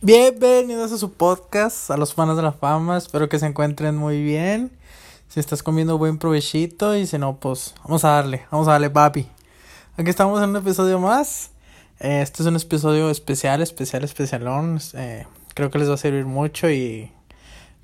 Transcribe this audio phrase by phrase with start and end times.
[0.00, 2.96] Bienvenidos a su podcast, a los fans de la fama.
[2.96, 4.70] Espero que se encuentren muy bien.
[5.26, 8.90] Si estás comiendo buen provechito y si no, pues vamos a darle, vamos a darle,
[8.90, 9.26] papi.
[9.96, 11.50] Aquí estamos en un episodio más.
[11.98, 14.78] Eh, este es un episodio especial, especial, especialón.
[14.94, 17.10] Eh, creo que les va a servir mucho y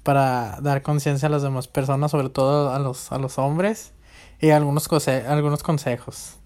[0.04, 3.90] para dar conciencia a las demás personas, sobre todo a los, a los hombres
[4.40, 6.36] y algunos, algunos consejos.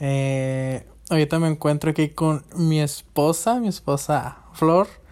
[0.00, 5.03] Eh, ahorita me encuentro aquí con mi esposa, mi esposa Flor.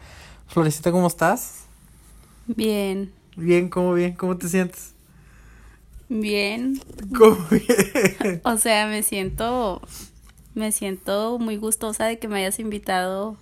[0.53, 1.65] Florecita, ¿cómo estás?
[2.47, 3.11] Bien.
[3.37, 4.13] Bien, ¿cómo bien?
[4.13, 4.93] ¿Cómo te sientes?
[6.11, 6.79] Bien.
[7.17, 8.43] ¿Cómo bien?
[8.45, 9.81] O sea, me siento
[10.55, 13.39] me siento muy gustosa de que me hayas invitado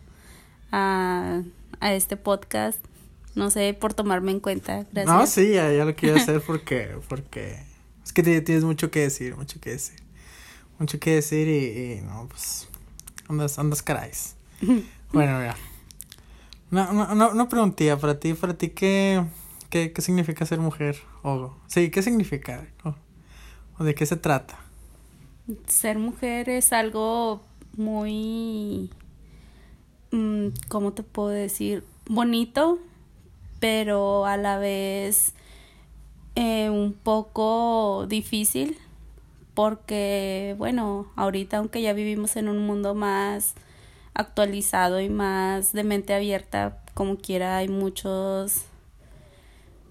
[0.70, 1.42] a,
[1.80, 2.78] a este podcast.
[3.34, 4.86] No sé, por tomarme en cuenta.
[4.92, 5.06] Gracias.
[5.06, 7.58] No, sí, ya, lo quiero hacer porque, porque
[8.04, 9.98] es que tienes mucho que decir, mucho que decir.
[10.78, 12.68] Mucho que decir y, y no, pues
[13.28, 14.36] andas, andas caráis.
[15.12, 15.56] bueno, mira.
[16.70, 19.24] No, no, no, no preguntía, para ti, para ti, ¿qué,
[19.70, 20.96] qué, qué significa ser mujer?
[21.22, 22.64] O, sí, ¿qué significa?
[23.76, 24.58] O, de qué se trata?
[25.66, 27.42] Ser mujer es algo
[27.76, 28.90] muy,
[30.12, 31.82] mm, ¿cómo te puedo decir?
[32.06, 32.78] Bonito,
[33.58, 35.34] pero a la vez
[36.36, 38.78] eh, un poco difícil,
[39.54, 43.54] porque, bueno, ahorita aunque ya vivimos en un mundo más
[44.14, 48.64] actualizado y más de mente abierta, como quiera hay muchos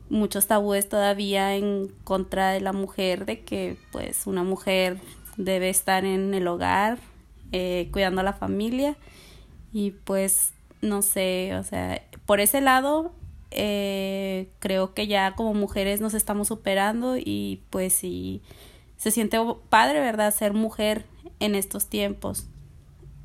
[0.09, 5.00] muchos tabúes todavía en contra de la mujer, de que pues una mujer
[5.38, 6.98] debe estar en el hogar,
[7.52, 8.98] eh, cuidando a la familia
[9.72, 13.14] y pues no sé, o sea, por ese lado
[13.52, 18.42] eh, creo que ya como mujeres nos estamos superando y pues sí,
[18.98, 19.38] se siente
[19.70, 20.33] padre, ¿verdad?
[20.33, 21.06] Ser mujer
[21.39, 22.48] en estos tiempos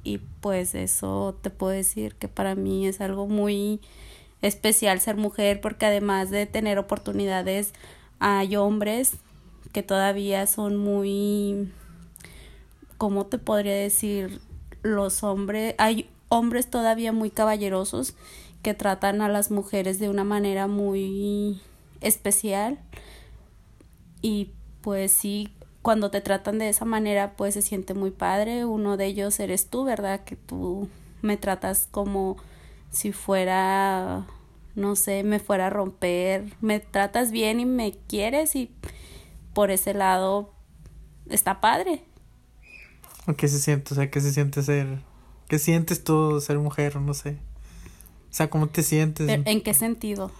[0.04, 3.80] y pues eso te puedo decir que para mí es algo muy
[4.42, 7.72] especial ser mujer porque además de tener oportunidades
[8.18, 9.16] hay hombres
[9.72, 11.72] que todavía son muy
[12.98, 14.40] ¿cómo te podría decir?
[14.82, 18.14] los hombres hay hombres todavía muy caballerosos
[18.62, 21.60] que tratan a las mujeres de una manera muy
[22.02, 22.78] especial
[24.20, 24.50] y
[24.82, 25.50] pues sí
[25.84, 28.64] cuando te tratan de esa manera, pues se siente muy padre.
[28.64, 30.24] Uno de ellos eres tú, ¿verdad?
[30.24, 30.88] Que tú
[31.20, 32.38] me tratas como
[32.90, 34.24] si fuera,
[34.76, 36.56] no sé, me fuera a romper.
[36.62, 38.70] Me tratas bien y me quieres y
[39.52, 40.54] por ese lado
[41.28, 42.02] está padre.
[43.36, 43.92] ¿Qué se siente?
[43.92, 45.00] O sea, ¿qué se siente ser?
[45.48, 46.96] ¿Qué sientes tú ser mujer?
[46.96, 47.36] No sé.
[48.30, 49.28] O sea, ¿cómo te sientes?
[49.28, 50.30] ¿En qué sentido?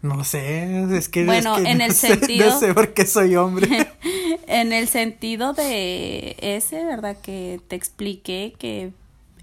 [0.00, 1.24] No sé, es que...
[1.24, 2.50] Bueno, en el sentido...
[2.50, 3.88] No sé por qué soy hombre.
[4.46, 7.16] en el sentido de ese, ¿verdad?
[7.20, 8.92] Que te expliqué que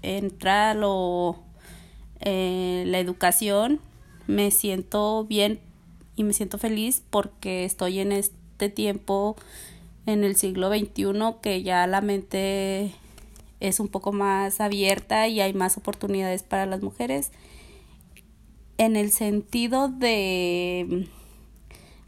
[0.02, 1.42] entra lo...
[2.20, 3.80] Eh, la educación,
[4.26, 5.60] me siento bien
[6.16, 9.36] y me siento feliz porque estoy en este tiempo,
[10.06, 11.12] en el siglo XXI,
[11.42, 12.94] que ya la mente
[13.60, 17.30] es un poco más abierta y hay más oportunidades para las mujeres
[18.78, 21.08] en el sentido de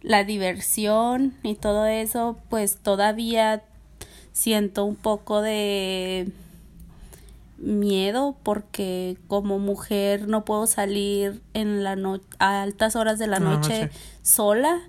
[0.03, 3.63] la diversión y todo eso, pues todavía
[4.33, 6.31] siento un poco de
[7.59, 13.41] miedo porque como mujer no puedo salir en la noche a altas horas de la
[13.41, 13.91] noche,
[14.23, 14.81] sola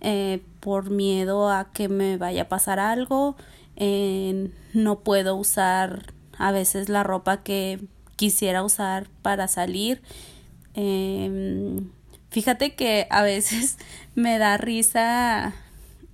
[0.00, 3.36] eh, por miedo a que me vaya a pasar algo
[3.76, 7.80] eh, no puedo usar a veces la ropa que
[8.16, 10.02] quisiera usar para salir
[10.74, 11.80] eh,
[12.30, 13.78] fíjate que a veces
[14.14, 15.54] me da risa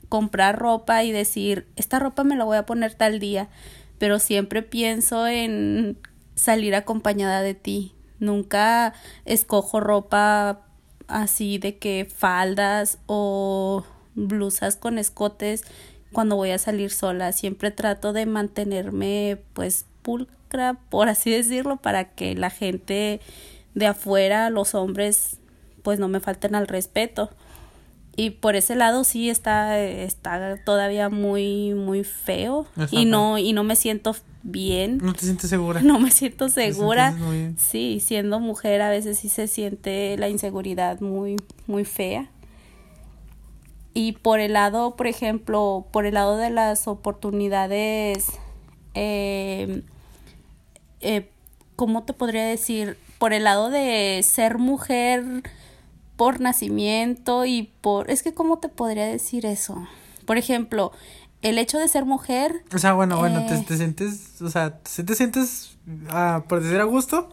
[0.09, 3.49] comprar ropa y decir, esta ropa me la voy a poner tal día,
[3.99, 5.99] pero siempre pienso en
[6.35, 7.93] salir acompañada de ti.
[8.19, 8.95] Nunca
[9.25, 10.61] escojo ropa
[11.09, 13.85] así de que faldas o
[14.15, 15.63] blusas con escotes
[16.13, 17.33] cuando voy a salir sola.
[17.33, 23.21] Siempre trato de mantenerme pues pulcra, por así decirlo, para que la gente
[23.77, 25.39] de afuera los hombres
[25.83, 27.31] pues no me falten al respeto.
[28.17, 32.67] Y por ese lado sí está está todavía muy muy feo.
[32.91, 34.99] Y no y no me siento bien.
[34.99, 37.15] No te sientes segura no me siento segura.
[37.59, 41.37] sí siendo mujer a veces sí se siente la inseguridad muy
[41.67, 42.31] muy fea.
[43.93, 48.27] Y por el lado por ejemplo por el lado de las oportunidades
[48.95, 49.83] eh,
[51.03, 51.29] eh,
[51.77, 55.43] cómo te podría decir por el lado de ser mujer
[56.17, 58.11] por nacimiento y por...
[58.11, 59.87] Es que, ¿cómo te podría decir eso?
[60.25, 60.93] Por ejemplo,
[61.43, 62.65] el hecho de ser mujer...
[62.75, 65.77] O sea, bueno, bueno, te, eh, te, sientes, o sea, te, sientes,
[66.09, 67.29] ah, por decir a gusto,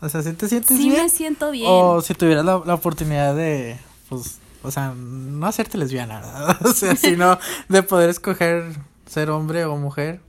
[0.00, 1.02] O sea, ¿sí te sientes Sí bien?
[1.02, 1.68] me siento bien.
[1.70, 3.76] O si tuvieras la, la oportunidad de,
[4.08, 6.56] pues, o sea, no hacerte lesbiana, ¿verdad?
[6.66, 7.38] O sea, sino
[7.68, 8.72] de poder escoger
[9.06, 10.20] ser hombre o mujer.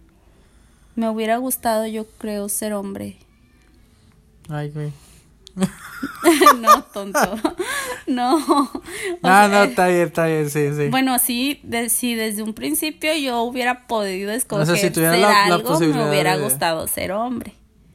[0.96, 3.18] Me hubiera gustado, yo creo, ser hombre.
[4.50, 4.92] Ay, güey.
[6.60, 7.20] no, tonto.
[8.08, 8.36] no.
[9.22, 10.90] O Ah, sea, no, está bien, está bien, sí, sí.
[10.90, 15.30] Bueno, sí, de, si desde un principio yo hubiera podido escoger si tuviera ser la-
[15.30, 17.54] la algo, me hubiera de- gustado ser hombre.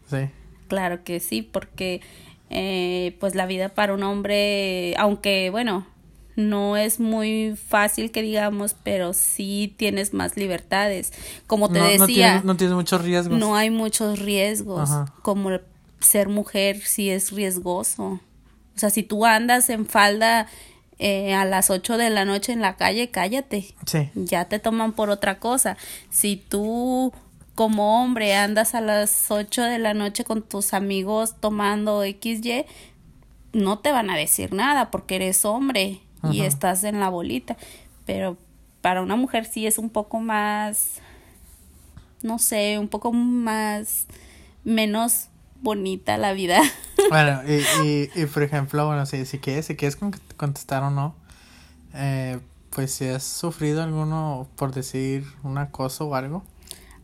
[0.09, 0.29] Sí.
[0.69, 2.01] Claro que sí, porque
[2.49, 5.87] eh, pues la vida para un hombre, aunque bueno,
[6.37, 11.13] no es muy fácil que digamos, pero sí tienes más libertades.
[11.47, 13.39] Como te no, no decía, tienes, no tienes muchos riesgos.
[13.39, 15.13] no hay muchos riesgos, Ajá.
[15.23, 15.61] como el
[16.01, 18.21] ser mujer sí es riesgoso.
[18.75, 20.47] O sea, si tú andas en falda
[20.99, 23.75] eh, a las 8 de la noche en la calle, cállate.
[23.87, 24.11] Sí.
[24.15, 25.77] Ya te toman por otra cosa.
[26.11, 27.13] Si tú
[27.55, 32.65] como hombre andas a las 8 de la noche con tus amigos tomando XY,
[33.53, 36.01] no te van a decir nada porque eres hombre
[36.31, 37.57] y estás en la bolita.
[38.07, 38.39] Pero
[38.81, 41.01] para una mujer sí es un poco más,
[42.23, 44.07] no sé, un poco más,
[44.65, 45.29] menos
[45.63, 46.61] bonita la vida.
[47.09, 50.91] Bueno, y, y, y por ejemplo, bueno, si, si quieres, si quieres con- contestar o
[50.91, 51.15] no,
[51.95, 52.39] eh,
[52.71, 56.45] pues si has sufrido alguno, por decir, un acoso o algo.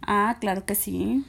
[0.02, 1.24] ah, claro que sí.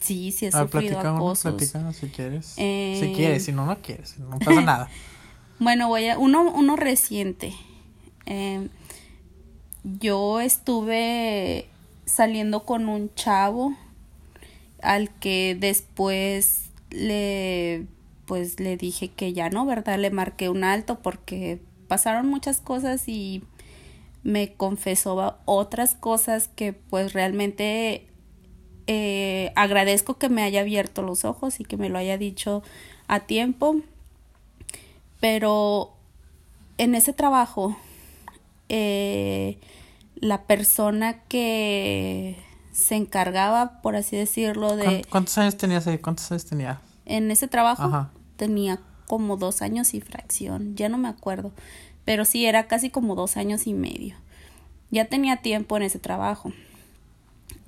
[0.00, 1.54] Sí, sí he A ver, sufrido acosos.
[1.54, 2.54] platícanos si quieres.
[2.58, 4.88] Eh, Si quieres, si no, no quieres, no pasa nada.
[5.58, 7.54] Bueno, voy a uno, uno reciente.
[8.26, 8.68] Eh,
[9.82, 11.68] yo estuve
[12.06, 13.74] saliendo con un chavo
[14.84, 17.86] al que después le
[18.26, 19.98] pues le dije que ya no, ¿verdad?
[19.98, 23.42] Le marqué un alto porque pasaron muchas cosas y
[24.22, 28.06] me confesó otras cosas que pues realmente
[28.86, 32.62] eh, agradezco que me haya abierto los ojos y que me lo haya dicho
[33.06, 33.76] a tiempo
[35.20, 35.92] pero
[36.78, 37.76] en ese trabajo
[38.68, 39.58] eh,
[40.16, 42.36] la persona que
[42.74, 45.96] se encargaba por así decirlo de ¿Cuán- ¿Cuántos años tenías ahí?
[45.98, 46.78] ¿Cuántos años tenías?
[47.06, 48.10] en ese trabajo Ajá.
[48.36, 51.52] tenía como dos años y fracción, ya no me acuerdo,
[52.04, 54.16] pero sí era casi como dos años y medio.
[54.90, 56.52] Ya tenía tiempo en ese trabajo.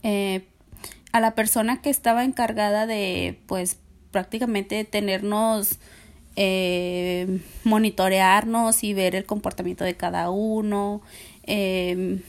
[0.02, 0.46] Eh,
[1.12, 3.78] a la persona que estaba encargada de, pues,
[4.10, 5.78] prácticamente tenernos,
[6.36, 11.00] eh, monitorearnos y ver el comportamiento de cada uno,
[11.44, 12.20] eh,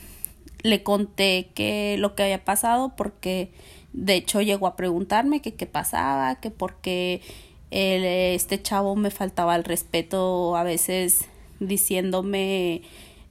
[0.64, 3.52] le conté que lo que había pasado porque
[3.94, 7.22] de hecho llegó a preguntarme que qué pasaba, que por qué
[7.72, 11.26] el- este chavo me faltaba el respeto a veces
[11.60, 12.82] diciéndome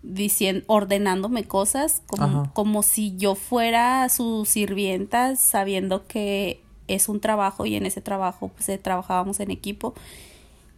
[0.02, 7.66] diciendo ordenándome cosas como, como si yo fuera su sirvienta sabiendo que es un trabajo
[7.66, 9.94] y en ese trabajo pues eh, trabajábamos en equipo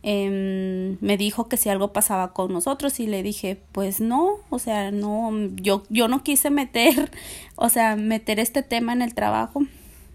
[0.02, 4.58] em, me dijo que si algo pasaba con nosotros y le dije pues no o
[4.58, 7.10] sea no yo yo no quise meter
[7.56, 9.62] o sea meter este tema en el trabajo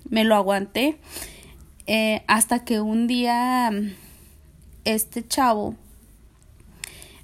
[0.09, 0.97] me lo aguanté
[1.85, 3.71] eh, hasta que un día
[4.85, 5.75] este chavo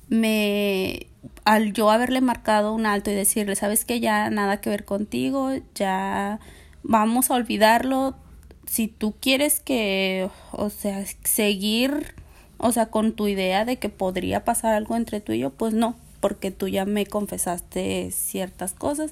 [0.10, 1.08] me
[1.46, 5.52] al yo haberle marcado un alto y decirle sabes que ya nada que ver contigo
[5.76, 6.40] ya
[6.84, 8.16] vamos a olvidarlo
[8.66, 12.16] si tú quieres que o sea seguir
[12.60, 15.74] o sea con tu idea de que podría pasar algo entre tú y yo pues
[15.74, 19.12] no porque tú ya me confesaste ciertas cosas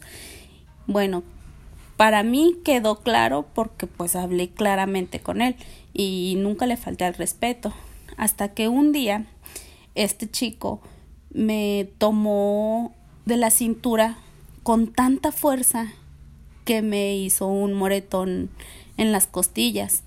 [0.86, 1.24] bueno
[1.98, 5.56] para mí quedó claro porque pues hablé claramente con él
[5.94, 7.74] y nunca le falté al respeto
[8.18, 9.25] hasta que un día
[9.96, 10.82] este chico
[11.32, 12.94] me tomó
[13.25, 14.18] de la cintura
[14.63, 15.88] con tanta fuerza
[16.66, 18.50] que me hizo un moretón
[18.98, 20.04] en las costillas.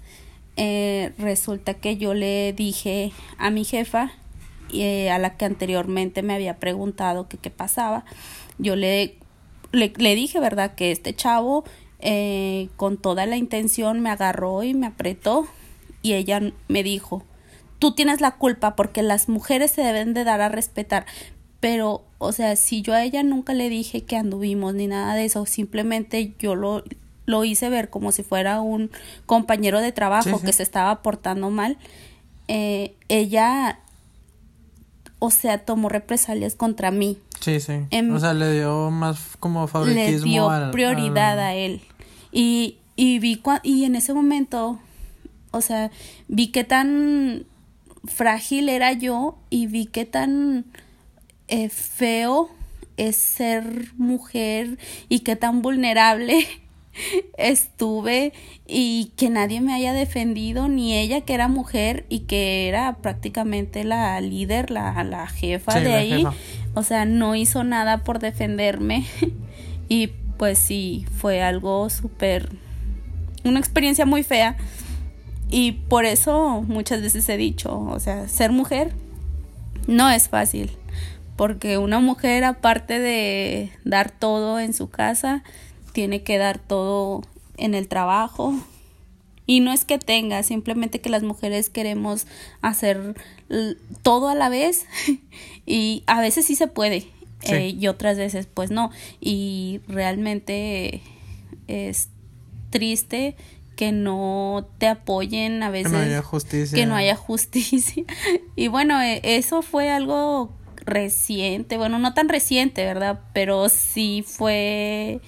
[0.62, 4.12] Eh, resulta que yo le dije a mi jefa,
[4.74, 8.04] eh, a la que anteriormente me había preguntado qué pasaba,
[8.58, 9.16] yo le,
[9.72, 11.64] le, le dije, ¿verdad?, que este chavo
[11.98, 15.46] eh, con toda la intención me agarró y me apretó
[16.02, 17.24] y ella me dijo,
[17.78, 21.06] tú tienes la culpa porque las mujeres se deben de dar a respetar.
[21.60, 25.24] Pero, o sea, si yo a ella nunca le dije que anduvimos ni nada de
[25.24, 26.84] eso, simplemente yo lo,
[27.30, 28.90] lo hice ver como si fuera un
[29.26, 30.46] compañero de trabajo Sí, sí.
[30.46, 31.78] que se estaba portando mal,
[32.48, 33.78] eh, ella,
[35.18, 37.72] o sea, tomó represalias contra mí Sí, sí.
[37.90, 41.80] Em, o sea, le dio más como le favoritismo dio al- prioridad al- a él.
[42.32, 44.78] Y, y vi cua- y en ese momento,
[45.50, 45.90] o sea,
[46.28, 47.46] vi qué tan
[48.04, 50.66] frágil era yo y vi qué tan
[51.48, 52.50] eh, feo
[52.98, 54.76] es ser mujer
[55.08, 56.46] y qué tan vulnerable
[57.36, 58.32] estuve
[58.66, 63.84] y que nadie me haya defendido, ni ella que era mujer y que era prácticamente
[63.84, 66.24] la líder, la, la jefa de ahí.
[66.74, 69.04] O sea, no hizo nada por defenderme
[69.88, 72.48] y pues sí, fue algo súper,
[73.44, 74.56] una experiencia muy fea.
[75.50, 78.92] Y por eso muchas veces he dicho, o sea, ser mujer
[79.88, 80.70] no es fácil,
[81.36, 85.42] porque una mujer aparte de dar todo en su casa,
[85.92, 87.22] tiene que dar todo
[87.56, 88.54] en el trabajo.
[89.46, 92.26] Y no es que tenga, simplemente que las mujeres queremos
[92.62, 93.16] hacer
[94.02, 94.86] todo a la vez
[95.66, 97.08] y a veces sí se puede
[97.42, 98.90] eh, y otras veces pues no.
[99.20, 101.02] Y realmente
[101.66, 102.08] es
[102.70, 103.36] triste
[103.76, 105.90] que no te apoyen a veces.
[105.90, 106.76] Que no haya justicia.
[106.76, 108.04] Que no haya justicia.
[108.56, 110.52] Y bueno, e, eso fue algo
[110.84, 113.20] reciente, bueno, no tan reciente, ¿verdad?
[113.32, 115.20] Pero sí fue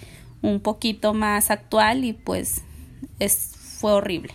[0.43, 2.63] un poquito más actual y pues
[3.19, 4.35] es, fue horrible.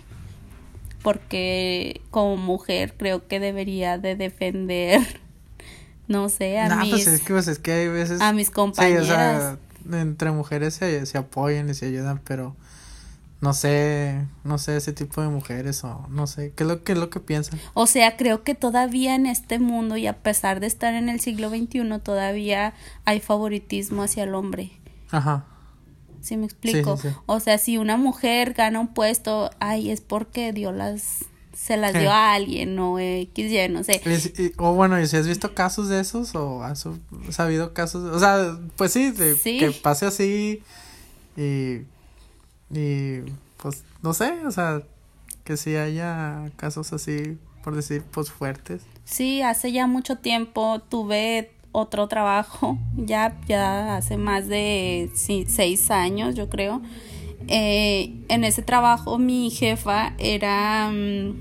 [1.04, 5.02] Porque como mujer creo que debería de defender,
[6.08, 6.90] no sé, a mis...
[6.90, 8.22] Pues es que, pues es que hay veces...
[8.22, 9.58] A mis compañeras.
[9.92, 12.56] entre mujeres se, se apoyan y se ayudan, pero
[13.40, 16.94] no sé, no sé ese tipo de mujeres o no sé, ¿qué es lo que
[16.94, 17.60] es lo que piensan?
[17.76, 21.20] O sea, creo que todavía en este mundo y a pesar de estar en el
[21.20, 22.74] siglo XXI todavía
[23.06, 24.72] hay favoritismo hacia el hombre.
[25.12, 25.46] Ajá.
[26.27, 27.00] ¿Sí me explico?
[27.25, 31.93] O sea, si una mujer gana un puesto, ay, es porque dio las se las
[31.93, 34.01] dio a alguien o X, Y, no sé.
[34.57, 36.86] o bueno, ¿y si has visto casos de esos o has
[37.29, 38.13] sabido casos?
[38.13, 40.62] O sea, pues sí, de que pase así
[41.38, 41.84] y
[42.69, 43.22] y
[43.55, 44.81] pues no sé, o sea,
[45.46, 48.81] que si haya casos así, por decir, pues fuertes.
[49.05, 56.36] Sí, hace ya mucho tiempo tuve otro trabajo, ya, ya hace más de seis años,
[56.36, 56.81] yo creo.
[57.48, 61.36] Eh, en ese trabajo mi jefa era, mm,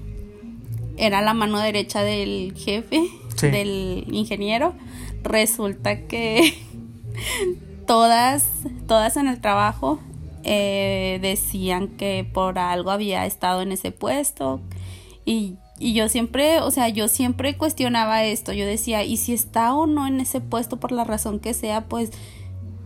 [0.99, 3.03] era la mano derecha del jefe,
[3.41, 4.75] del ingeniero.
[5.23, 6.55] Resulta que
[7.87, 8.47] todas,
[8.87, 9.99] todas en el trajo
[10.45, 14.61] eh, decían que por algo había estado en ese puesto
[15.25, 19.75] y, y yo siempre, o sea, yo siempre cuestionaba esto, yo decía, ¿y si está
[19.75, 22.11] o no en ese puesto por la razón que sea, pues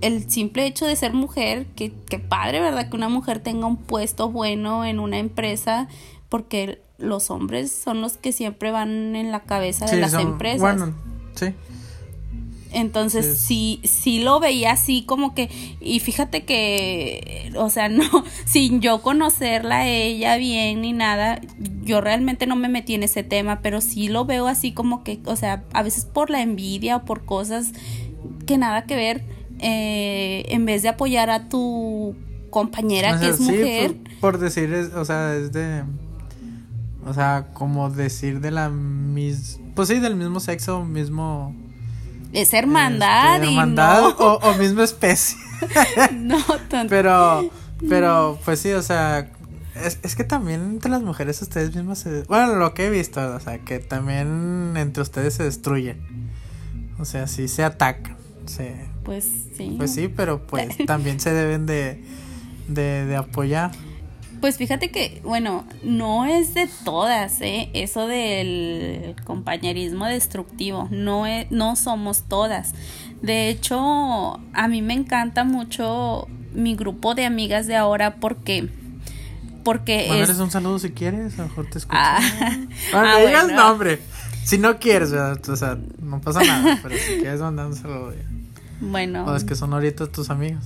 [0.00, 2.88] el simple hecho de ser mujer, que, que padre, ¿verdad?
[2.88, 5.88] Que una mujer tenga un puesto bueno en una empresa,
[6.28, 10.60] porque los hombres son los que siempre van en la cabeza de las empresas.
[10.60, 10.94] Bueno,
[11.34, 11.54] sí.
[12.72, 13.80] Entonces sí.
[13.84, 15.50] sí, lo veía así como que,
[15.80, 18.04] y fíjate que, o sea, no,
[18.44, 21.40] sin yo conocerla a ella bien ni nada,
[21.82, 25.20] yo realmente no me metí en ese tema, pero sí lo veo así como que,
[25.24, 27.72] o sea, a veces por la envidia o por cosas
[28.46, 29.24] que nada que ver,
[29.58, 32.14] eh, en vez de apoyar a tu
[32.50, 33.96] compañera que es mujer.
[34.20, 35.82] Por, decir, o sea, es de,
[37.06, 41.54] o sea, como decir de la misma, pues sí, del mismo sexo, mismo
[42.32, 45.36] es hermandad este, hermandad o, o, misma especie.
[46.12, 46.90] no tanto.
[46.90, 47.50] Pero,
[47.88, 49.30] pero, pues sí, o sea,
[49.74, 52.22] es, es que también entre las mujeres ustedes mismas se...
[52.24, 56.00] Bueno, lo que he visto, o sea, que también entre ustedes se destruyen.
[56.98, 58.16] O sea, sí se atacan.
[59.04, 59.74] pues sí.
[59.76, 62.02] Pues sí, pero pues también se deben de,
[62.68, 63.72] de, de apoyar.
[64.40, 67.70] Pues fíjate que, bueno, no es de todas, ¿eh?
[67.74, 72.72] Eso del compañerismo destructivo, no, es, no somos todas.
[73.20, 78.70] De hecho, a mí me encanta mucho mi grupo de amigas de ahora porque
[79.62, 80.38] porque es...
[80.38, 81.98] un saludo si quieres, a lo mejor te escucho.
[81.98, 82.18] Ah,
[82.94, 84.00] ah digas nombre.
[84.44, 88.14] Si no quieres, o sea, no pasa nada, pero si quieres mandar un saludo.
[88.80, 89.24] Bueno.
[89.26, 90.64] O es que son ahorita tus amigos.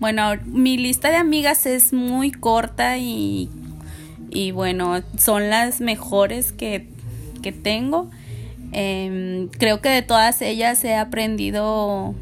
[0.00, 3.50] Bueno, mi lista de amigas es muy corta y,
[4.30, 6.88] y bueno, son las mejores que,
[7.42, 8.10] que tengo.
[8.72, 12.14] Em, creo que de todas ellas he aprendido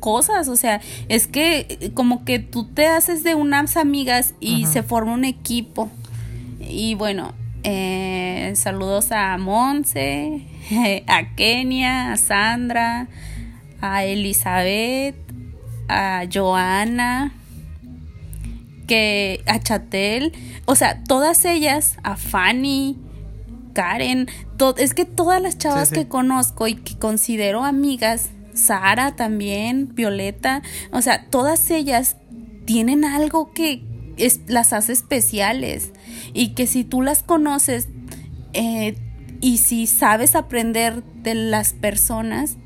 [0.00, 4.82] cosas, o sea, es que como que tú te haces de unas amigas y se
[4.82, 5.90] forma un equipo.
[6.60, 7.32] Y bueno,
[7.62, 10.42] eh, saludos a Monse,
[11.06, 13.08] a Kenia, a Sandra,
[13.80, 15.16] a Elizabeth,
[15.88, 17.32] a Joana,
[18.86, 20.32] que a Chatel,
[20.66, 22.98] o sea, todas ellas, a Fanny,
[23.72, 24.28] Karen,
[24.78, 30.62] es que todas las chavas que conozco y que considero amigas, Sara también, Violeta,
[30.92, 32.16] o sea, todas ellas
[32.66, 33.82] tienen algo que
[34.46, 35.92] las hace especiales.
[36.32, 37.88] Y que si tú las conoces
[38.52, 38.96] eh,
[39.40, 42.56] y si sabes aprender de las personas,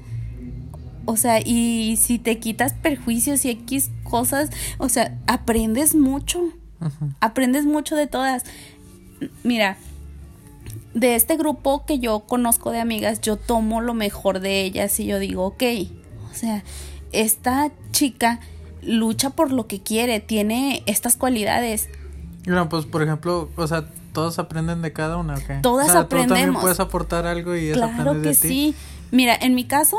[1.09, 6.53] O sea, y si te quitas perjuicios y X cosas, o sea, aprendes mucho.
[7.21, 8.45] Aprendes mucho de todas.
[9.43, 9.79] Mira,
[10.93, 15.07] de este grupo que yo conozco de amigas, yo tomo lo mejor de ellas y
[15.07, 15.63] yo digo, ok,
[16.31, 16.63] o sea,
[17.13, 18.41] esta chica
[18.83, 21.89] lucha por lo que quiere, tiene estas cualidades.
[22.45, 25.63] No, pues por ejemplo, o sea, todos aprenden de cada una, ¿ok?
[25.63, 26.37] Todas o sea, aprendemos.
[26.37, 28.75] Tú también puedes aportar algo y eso Claro que sí.
[29.11, 29.97] Mira, en mi caso,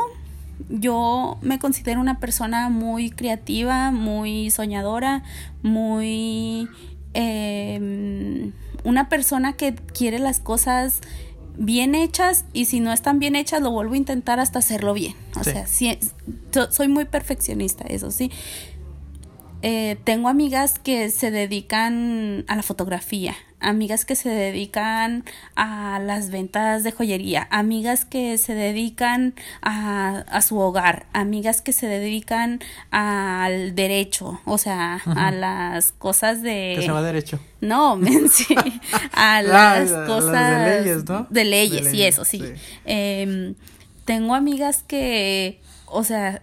[0.68, 5.22] yo me considero una persona muy creativa, muy soñadora,
[5.62, 6.68] muy...
[7.14, 8.52] Eh,
[8.84, 11.00] una persona que quiere las cosas
[11.58, 15.14] bien hechas y si no están bien hechas lo vuelvo a intentar hasta hacerlo bien.
[15.38, 15.50] O Sí.
[15.50, 15.98] sea, sí,
[16.70, 18.30] soy muy perfeccionista, eso sí.
[19.62, 25.24] Eh, tengo amigas que se dedican a la fotografía, amigas que se dedican
[25.54, 31.74] a las ventas de joyería, amigas que se dedican a, a su hogar, amigas que
[31.74, 36.76] se dedican al derecho, o sea, a las cosas de...
[36.78, 37.38] Que se va derecho.
[37.60, 38.46] No, men, sí,
[39.12, 41.26] a Ah, las las de cosas leyes, ¿no?
[41.28, 42.38] de leyes, De y eso, sí.
[42.38, 42.52] sí.
[42.86, 43.54] Em,
[44.06, 46.42] tengo amigas que, o sea,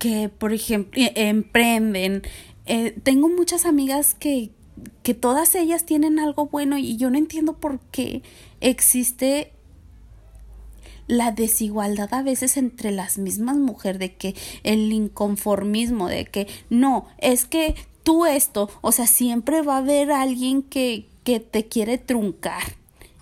[0.00, 2.22] que por ejemplo, e- emprenden.
[2.66, 4.50] Eh, tengo muchas amigas que,
[5.04, 8.22] que todas ellas tienen algo bueno y yo no entiendo por qué
[8.60, 9.52] existe
[11.06, 17.06] la desigualdad a veces entre las mismas mujeres, de que el inconformismo, de que no,
[17.18, 21.98] es que tú esto, o sea, siempre va a haber alguien que, que te quiere
[21.98, 22.79] truncar.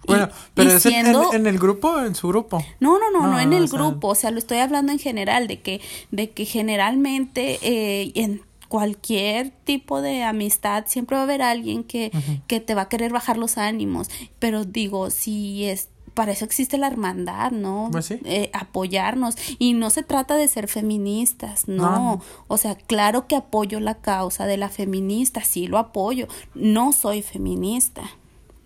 [0.08, 2.64] Bueno, pero es en- siendo- en, en el grupo, en su grupo.
[2.80, 4.90] no, no, no, no, No, en o el sea- grupo, o sea, lo estoy hablando
[4.92, 11.22] en general, de que, de que generalmente eh, en cualquier tipo de amistad siempre va
[11.22, 12.10] a haber alguien que,
[12.46, 16.76] que te va a querer bajar los ánimos, pero digo, si es, para eso existe
[16.78, 17.88] la hermandad, ¿no?
[17.92, 18.18] Pues sí.
[18.24, 21.76] Eh, apoyarnos, y no se trata de ser feministas, no.
[21.90, 22.22] No.
[22.48, 27.22] o sea, claro que apoyo la causa de la feminista, sí lo apoyo, no soy
[27.22, 28.02] feminista.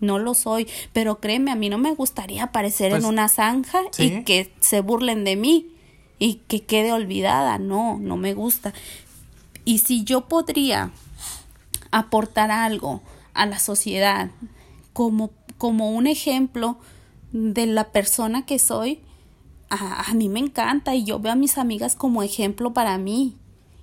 [0.03, 3.81] No lo soy, pero créeme, a mí no me gustaría aparecer Pues, en una zanja
[3.93, 4.05] sí.
[4.19, 5.69] y que se burlen de mí
[6.19, 7.57] y que quede olvidada.
[7.59, 8.75] No, no me gusta.
[9.65, 10.91] Y si yo podría
[11.91, 13.01] aportar algo
[13.35, 14.31] a la sociedad
[14.93, 16.79] como, como un ejemplo
[17.33, 19.01] de la persona que soy,
[19.71, 23.37] a, a mí me encanta y yo veo a mis amigas como ejemplo para mí.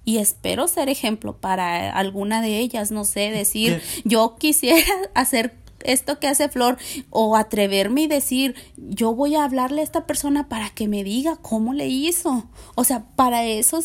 [0.05, 6.19] Y espero ser ejemplo para alguna de ellas, no sé, decir, yo quisiera hacer esto
[6.19, 6.77] que hace Flor
[7.09, 11.37] o atreverme y decir, yo voy a hablarle a esta persona para que me diga
[11.37, 12.45] cómo le hizo.
[12.75, 13.81] O sea, para eso,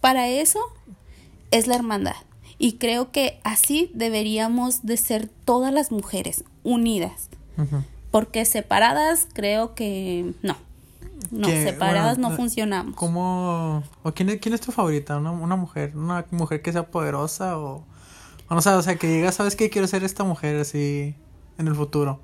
[0.00, 0.60] para eso
[1.50, 2.16] es la hermandad.
[2.58, 7.28] Y creo que así deberíamos de ser todas las mujeres, unidas.
[8.10, 10.56] Porque separadas creo que no.
[11.30, 12.94] No, Que, separadas bueno, no funcionamos.
[12.94, 13.82] ¿Cómo?
[14.02, 15.18] ¿O quién, es- quién es tu favorita?
[15.18, 15.96] ¿Una, una mujer?
[15.96, 17.58] ¿Una mujer que sea poderosa?
[17.58, 17.84] O,
[18.48, 19.70] o no sé, o sea, que diga, ¿sabes qué?
[19.70, 21.14] Quiero ser esta mujer así
[21.58, 22.20] en el futuro.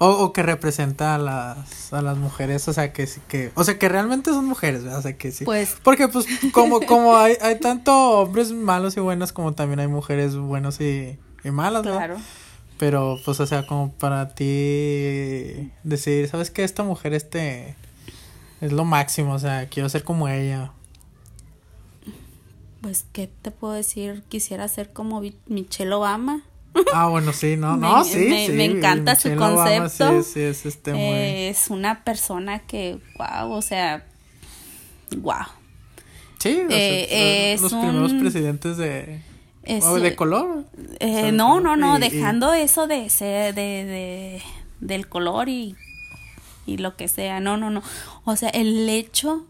[0.00, 3.64] O, o que representa a las, a las mujeres, o sea, que, sí- que, o
[3.64, 5.00] sea, que realmente son mujeres, ¿verdad?
[5.00, 5.44] O sea, que sí.
[5.44, 9.88] Pues- Porque, pues, como, como hay, hay tanto hombres malos y buenos, como también hay
[9.88, 11.96] mujeres buenos y, y malas, ¿no?
[11.96, 12.16] Claro.
[12.78, 16.62] Pero, pues, o sea, como para ti decir, ¿sabes qué?
[16.62, 17.74] Esta mujer, este,
[18.60, 20.72] es lo máximo, o sea, quiero ser como ella.
[22.80, 24.22] Pues, ¿qué te puedo decir?
[24.28, 26.42] Quisiera ser como Michelle Obama.
[26.94, 28.52] Ah, bueno, sí, no, Me- no, sí, me- sí.
[28.52, 30.22] me encanta su Obama, concepto.
[30.22, 31.00] sí, sí, es este muy...
[31.02, 34.04] Eh, es una persona que, wow, o sea,
[35.16, 35.34] wow.
[36.38, 39.22] sí, o sea, eh, son los primeros presidentes de...
[39.64, 40.64] Es, o de color.
[41.00, 44.42] eh, O sea, no, no, no, y- y- dejando eso de ser, de, de,
[44.80, 45.74] del color y,
[46.64, 47.82] y lo que sea, no, no, no.
[48.24, 49.44] O sea, el hecho,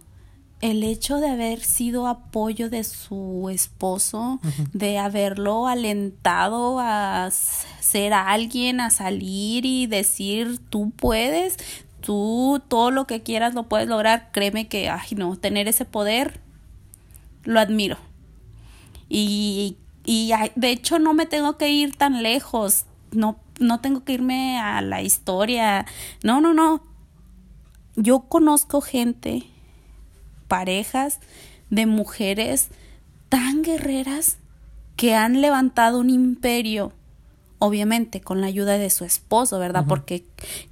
[0.61, 4.40] el hecho de haber sido apoyo de su esposo,
[4.73, 11.57] de haberlo alentado a ser alguien, a salir y decir, tú puedes,
[12.01, 16.40] tú todo lo que quieras lo puedes lograr, créeme que, ay, no, tener ese poder,
[17.44, 17.97] lo admiro.
[19.09, 24.14] Y, y de hecho no me tengo que ir tan lejos, no, no tengo que
[24.14, 25.87] irme a la historia,
[26.23, 26.83] no, no, no.
[27.94, 29.44] Yo conozco gente,
[30.49, 31.21] parejas
[31.71, 32.69] de mujeres
[33.29, 34.39] tan guerreras
[34.97, 36.93] que han levantado un imperio,
[37.61, 39.85] obviamente con la ayuda de su esposo, ¿verdad?
[39.89, 40.25] Porque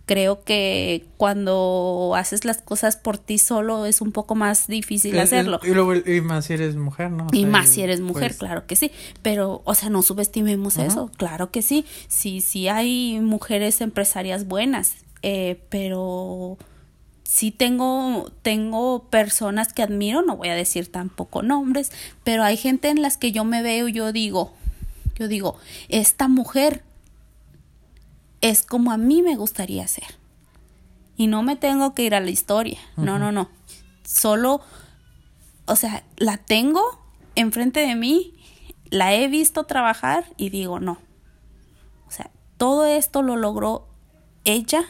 [0.07, 5.25] creo que cuando haces las cosas por ti solo es un poco más difícil es-
[5.25, 5.61] es- hacerlo.
[5.65, 7.27] y, luego, y más si eres mujer, ¿no?
[7.27, 8.91] O Y sea, más si eres mujer, pues, claro que sí.
[9.23, 11.85] Pero, o sea, no subestimemos eso, claro que sí.
[12.09, 16.57] Sí, sí hay mujeres empresarias buenas, eh, pero
[17.27, 21.91] sí tengo, tengo personas que admiro, no voy a decir tampoco nombres,
[22.25, 24.55] pero hay gente en las que yo me veo y yo digo,
[25.17, 25.59] yo digo,
[25.89, 26.85] esta mujer
[28.41, 30.17] es como a mí me gustaría ser.
[31.17, 33.49] Y no me tengo que ir a la historia, no, no, no.
[34.05, 34.61] Solo,
[35.65, 36.83] o sea, la tengo
[37.35, 38.35] enfrente de mí,
[38.91, 40.99] la he visto trabajar y digo, no.
[42.07, 43.89] O sea, todo esto lo logró
[44.45, 44.87] ella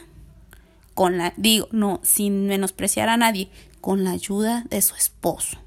[0.97, 3.49] con la, digo, no, sin menospreciar a nadie,
[3.81, 5.59] con la ayuda de su esposo.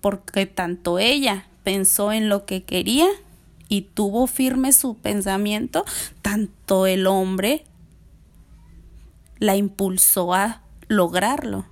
[0.00, 3.08] Porque tanto ella pensó en lo que quería
[3.68, 5.84] y tuvo firme su pensamiento,
[6.22, 7.64] tanto el hombre
[9.40, 11.66] la impulsó a lograrlo.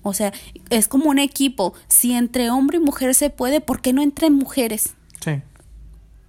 [0.00, 0.32] O sea,
[0.70, 1.74] es como un equipo.
[1.88, 4.94] Si entre hombre y mujer se puede, ¿por qué no entre mujeres?
[5.22, 5.42] Sí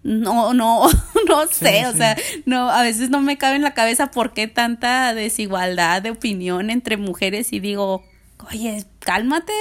[0.09, 0.87] no, no,
[1.27, 4.47] no sé, o sea, no, a veces no me cabe en la cabeza por qué
[4.47, 8.03] tanta desigualdad de opinión entre mujeres y digo,
[8.49, 9.53] oye, cálmate,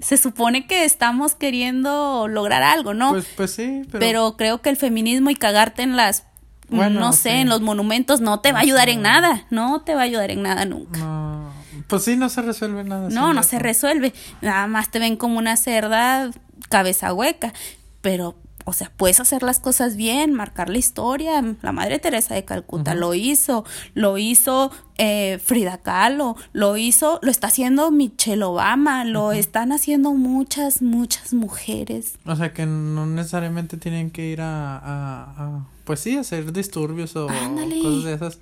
[0.00, 3.10] se supone que estamos queriendo lograr algo, ¿no?
[3.10, 4.00] Pues, pues sí, pero...
[4.00, 6.24] pero creo que el feminismo y cagarte en las,
[6.70, 10.00] no sé, en los monumentos no te va a ayudar en nada, no te va
[10.00, 10.98] a ayudar en nada nunca.
[10.98, 11.52] No,
[11.88, 13.10] pues sí, no se resuelve nada.
[13.10, 16.30] No, no se resuelve, nada más te ven como una cerda
[16.70, 17.52] cabeza hueca,
[18.00, 18.34] pero
[18.64, 21.42] o sea, puedes hacer las cosas bien, marcar la historia.
[21.62, 27.30] La Madre Teresa de Calcuta lo hizo, lo hizo eh, Frida Kahlo, lo hizo, lo
[27.30, 32.18] está haciendo Michelle Obama, lo están haciendo muchas, muchas mujeres.
[32.24, 37.26] O sea, que no necesariamente tienen que ir a, a, pues sí, hacer disturbios o
[37.26, 38.38] cosas de esas.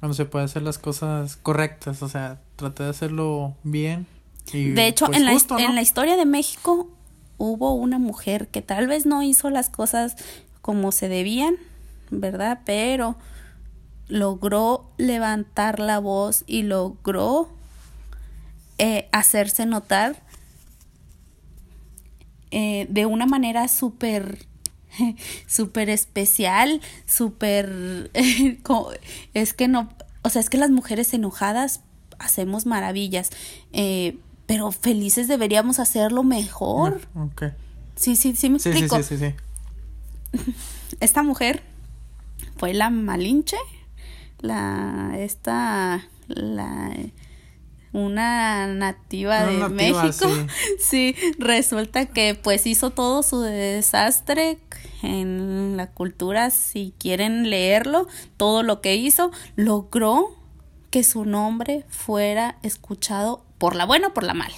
[0.00, 4.06] Cuando se puede hacer las cosas correctas, o sea, trate de hacerlo bien.
[4.52, 6.88] Y, de hecho, pues, en, la, en la historia de México
[7.38, 10.16] hubo una mujer que tal vez no hizo las cosas
[10.62, 11.56] como se debían,
[12.10, 12.60] ¿verdad?
[12.64, 13.16] Pero
[14.08, 17.48] logró levantar la voz y logró
[18.78, 20.16] eh, hacerse notar
[22.50, 24.46] eh, de una manera súper
[25.46, 28.10] súper especial, súper
[29.34, 29.88] es que no,
[30.22, 31.80] o sea, es que las mujeres enojadas
[32.18, 33.30] hacemos maravillas.
[33.72, 37.00] Eh, pero felices deberíamos hacerlo mejor.
[37.14, 37.44] Ok.
[37.96, 38.96] Sí, sí, sí me explico.
[38.96, 39.34] Sí, sí, sí,
[40.34, 40.54] sí.
[41.00, 41.62] Esta mujer
[42.56, 43.56] fue la Malinche,
[44.40, 46.94] la esta la
[47.92, 50.28] una nativa de México.
[50.28, 50.46] Sí.
[50.78, 54.58] sí, resulta que pues hizo todo su desastre
[55.02, 58.06] en la cultura, si quieren leerlo,
[58.36, 60.34] todo lo que hizo, logró
[60.90, 64.56] que su nombre fuera escuchado por la buena o por la mala.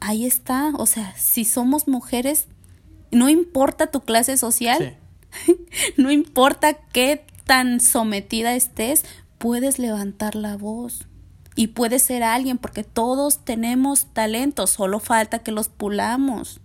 [0.00, 2.46] Ahí está, o sea, si somos mujeres,
[3.10, 4.96] no importa tu clase social,
[5.96, 9.04] no importa qué tan sometida estés,
[9.38, 11.08] puedes levantar la voz
[11.56, 16.60] y puedes ser alguien porque todos tenemos talentos, solo falta que los pulamos.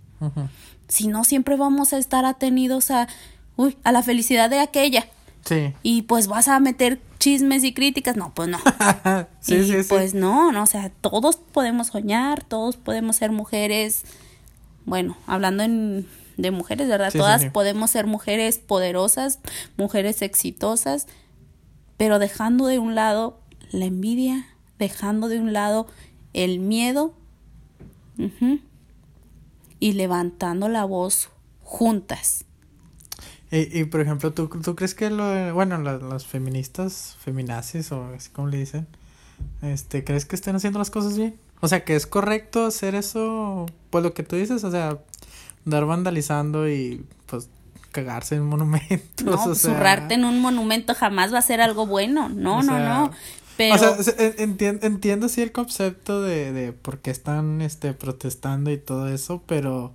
[0.86, 3.08] Si no, siempre vamos a estar atenidos a,
[3.56, 5.08] uy, a la felicidad de aquella.
[5.44, 5.74] Sí.
[5.82, 8.58] Y pues vas a meter chismes y críticas, no, pues no.
[9.40, 14.04] sí, sí, pues no, no, o sea, todos podemos soñar, todos podemos ser mujeres,
[14.84, 17.12] bueno, hablando en, de mujeres, ¿verdad?
[17.12, 19.38] Todas podemos ser mujeres poderosas,
[19.76, 21.06] mujeres exitosas,
[21.96, 24.46] pero dejando de un lado la envidia,
[24.78, 25.86] dejando de un lado
[26.32, 27.14] el miedo
[29.80, 31.30] y levantando la voz
[31.62, 32.44] juntas.
[33.50, 38.30] Y, y por ejemplo, ¿tú, ¿tú crees que lo, bueno, las, feministas, feminazis o así
[38.30, 38.86] como le dicen,
[39.62, 41.36] este, ¿crees que estén haciendo las cosas bien?
[41.60, 44.98] O sea, que es correcto hacer eso, pues lo que tú dices, o sea,
[45.64, 47.48] dar vandalizando y pues
[47.92, 49.24] cagarse en monumentos.
[49.24, 52.28] No, o zurrarte en un monumento jamás va a ser algo bueno.
[52.28, 53.10] No, no, no.
[53.56, 53.74] Pero...
[53.74, 58.78] O sea, entiendo, entiendo sí el concepto de, de por qué están este, protestando y
[58.78, 59.92] todo eso, pero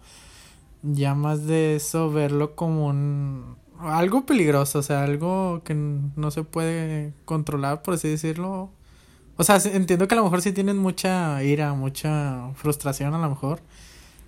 [0.83, 6.43] ya más de eso verlo como un algo peligroso, o sea, algo que no se
[6.43, 8.69] puede controlar, por así decirlo.
[9.37, 13.29] O sea, entiendo que a lo mejor sí tienen mucha ira, mucha frustración a lo
[13.29, 13.61] mejor.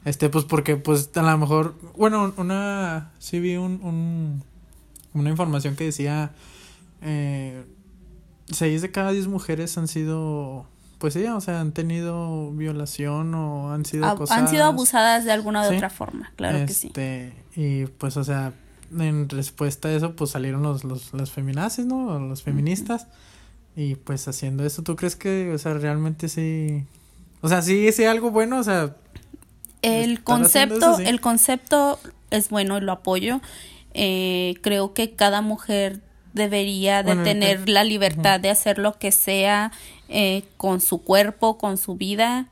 [0.05, 4.43] Este, pues porque pues a lo mejor, bueno, una, sí vi un, un
[5.13, 6.31] una información que decía,
[7.01, 7.65] eh,
[8.49, 10.65] seis de cada diez mujeres han sido
[11.01, 14.43] pues sí, o sea, han tenido violación o han sido acosadas.
[14.43, 16.87] Han sido abusadas de alguna de otra forma, claro que sí.
[16.87, 18.53] Este, y pues, o sea,
[18.95, 22.19] en respuesta a eso, pues salieron los, los, los feminazis, ¿no?
[22.19, 23.07] Los feministas.
[23.75, 26.85] Y pues haciendo eso, ¿tú crees que, o sea, realmente sí...
[27.41, 28.95] O sea, sí, sí, algo bueno, o sea...
[29.81, 33.41] El concepto, el concepto es bueno y lo apoyo.
[33.95, 35.99] Eh, creo que cada mujer
[36.33, 39.71] debería de tener la libertad de hacer lo que sea
[40.12, 42.50] eh, con su cuerpo, con su vida,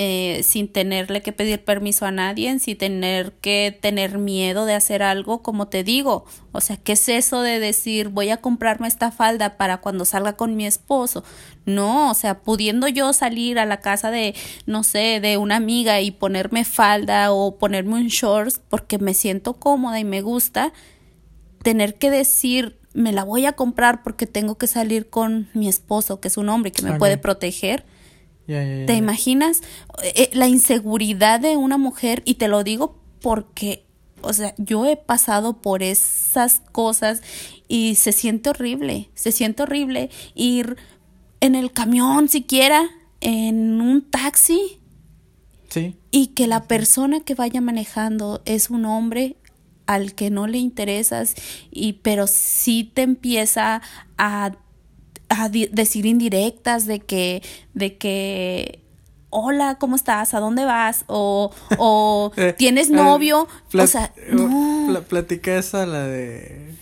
[0.00, 5.02] eh, sin tenerle que pedir permiso a nadie, sin tener que tener miedo de hacer
[5.02, 6.24] algo, como te digo.
[6.52, 10.34] O sea, ¿qué es eso de decir voy a comprarme esta falda para cuando salga
[10.34, 11.24] con mi esposo?
[11.66, 16.00] No, o sea, pudiendo yo salir a la casa de, no sé, de una amiga
[16.00, 20.72] y ponerme falda o ponerme un shorts porque me siento cómoda y me gusta,
[21.64, 26.20] tener que decir me la voy a comprar porque tengo que salir con mi esposo,
[26.20, 27.84] que es un hombre que me puede proteger
[28.48, 29.60] ¿Te imaginas
[30.02, 32.22] eh, la inseguridad de una mujer?
[32.24, 33.84] Y te lo digo porque,
[34.22, 37.20] o sea, yo he pasado por esas cosas
[37.68, 40.78] y se siente horrible, se siente horrible ir
[41.40, 42.88] en el camión siquiera,
[43.20, 44.80] en un taxi.
[45.68, 45.96] Sí.
[46.10, 49.36] Y que la persona que vaya manejando es un hombre
[49.88, 51.34] al que no le interesas
[51.72, 53.82] y pero sí te empieza
[54.16, 54.52] a
[55.28, 57.42] a decir indirectas de que,
[57.74, 58.82] de que,
[59.30, 60.34] hola, ¿cómo estás?
[60.34, 61.04] ¿A dónde vas?
[61.06, 63.46] O, o eh, ¿tienes novio?
[63.74, 65.02] o sea, no.
[65.08, 66.74] platica esa, la de...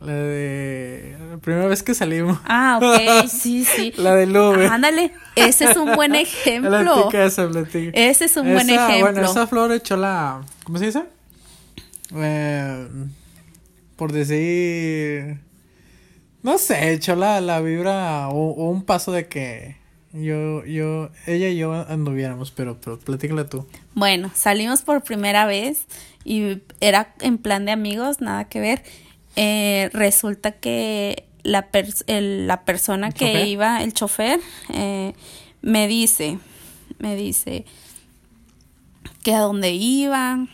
[0.00, 1.16] La de...
[1.30, 2.38] La primera vez que salimos.
[2.44, 3.92] Ah, ok, sí, sí.
[3.96, 4.66] la de Lube.
[4.66, 6.70] Ándale, ese es un buen ejemplo.
[6.70, 7.90] platica esa, platica.
[7.94, 9.12] Ese es un buen ejemplo.
[9.12, 10.42] Bueno, esa flor echó la...
[10.64, 11.13] ¿Cómo se dice?
[12.14, 12.88] Eh,
[13.96, 15.40] por decir
[16.44, 19.78] no sé, echó la, la vibra o, un paso de que
[20.12, 23.66] yo, yo, ella y yo anduviéramos, pero, pero platícala tú.
[23.94, 25.86] Bueno, salimos por primera vez
[26.22, 28.84] y era en plan de amigos, nada que ver.
[29.36, 31.66] Eh, resulta que la,
[32.06, 34.38] la persona que iba, el chofer,
[34.74, 35.14] eh,
[35.62, 36.38] me dice,
[36.98, 37.64] me dice
[39.22, 40.46] que a dónde iba,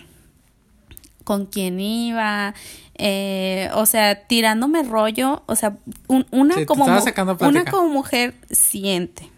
[1.30, 2.54] con quién iba,
[2.96, 5.76] eh, o sea, tirándome rollo, o sea,
[6.08, 9.30] una como una como mujer siente.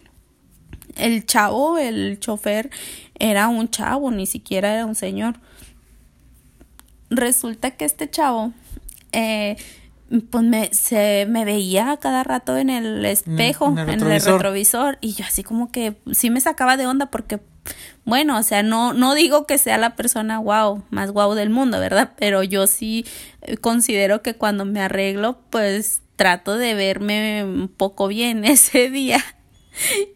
[0.97, 2.71] El chavo, el chofer,
[3.19, 5.35] era un chavo, ni siquiera era un señor.
[7.11, 8.53] Resulta que este chavo,
[9.13, 9.59] eh,
[10.31, 15.27] pues me, se me veía cada rato en el espejo, en el retrovisor, y yo
[15.27, 17.39] así como que sí me sacaba de onda porque
[18.05, 21.79] bueno, o sea, no, no digo que sea la persona wow, más wow del mundo,
[21.79, 22.13] ¿verdad?
[22.19, 23.05] Pero yo sí
[23.43, 29.23] eh, considero que cuando me arreglo, pues trato de verme un poco bien ese día.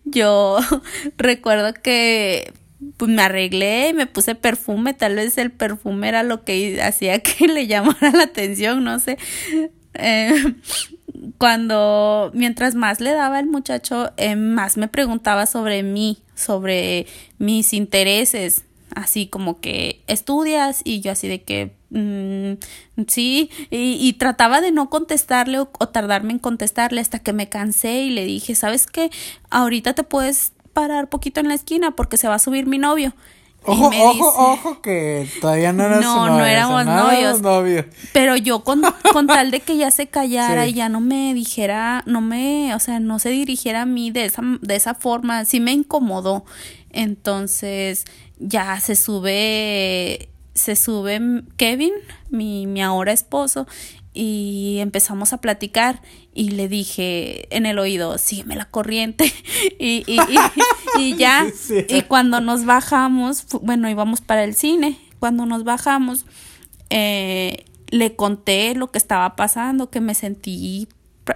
[0.05, 0.59] Yo
[1.17, 2.53] recuerdo que
[2.99, 7.49] pues me arreglé, me puse perfume, tal vez el perfume era lo que hacía que
[7.49, 9.17] le llamara la atención, no sé.
[9.95, 10.55] Eh,
[11.39, 17.07] cuando mientras más le daba el muchacho, eh, más me preguntaba sobre mí, sobre
[17.39, 23.51] mis intereses, así como que estudias y yo así de que mm, sí.
[23.71, 28.25] Y, trataba de no contestarle o, tardarme en contestarle hasta que me cansé y le
[28.25, 29.11] dije sabes qué
[29.51, 33.15] ahorita te puedes parar poquito en la esquina porque se va a subir mi novio
[33.67, 37.43] Ojo, ojo, ojo, que todavía no eras No, no éramos novios.
[38.13, 42.03] Pero yo con, con tal de que ya se callara y ya no me dijera,
[42.07, 45.61] no me, o sea, no se dirigiera a mí de esa, de esa forma, sí
[45.61, 46.45] me incomodó.
[46.91, 48.05] Entonces,
[48.39, 51.21] ya se sube, se sube
[51.57, 51.93] Kevin,
[52.31, 53.67] mi, mi ahora esposo,
[54.17, 56.01] y empezamos a platicar
[56.33, 59.33] y le dije en el oído, sígueme la corriente.
[59.79, 60.19] Y, y,
[60.99, 61.47] y, ya,
[61.89, 66.25] y cuando nos bajamos, bueno, íbamos para el cine, cuando nos bajamos,
[66.89, 70.89] eh, le conté lo que estaba pasando, que me sentí,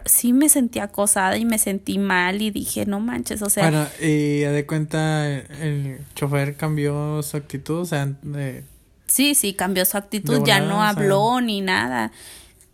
[0.07, 3.71] sí me sentí acosada y me sentí mal y dije, no manches, o sea...
[3.71, 8.11] Bueno, y de cuenta, el chofer cambió su actitud, o sea...
[9.07, 12.11] sí, sí, cambió su actitud, ya no habló ni nada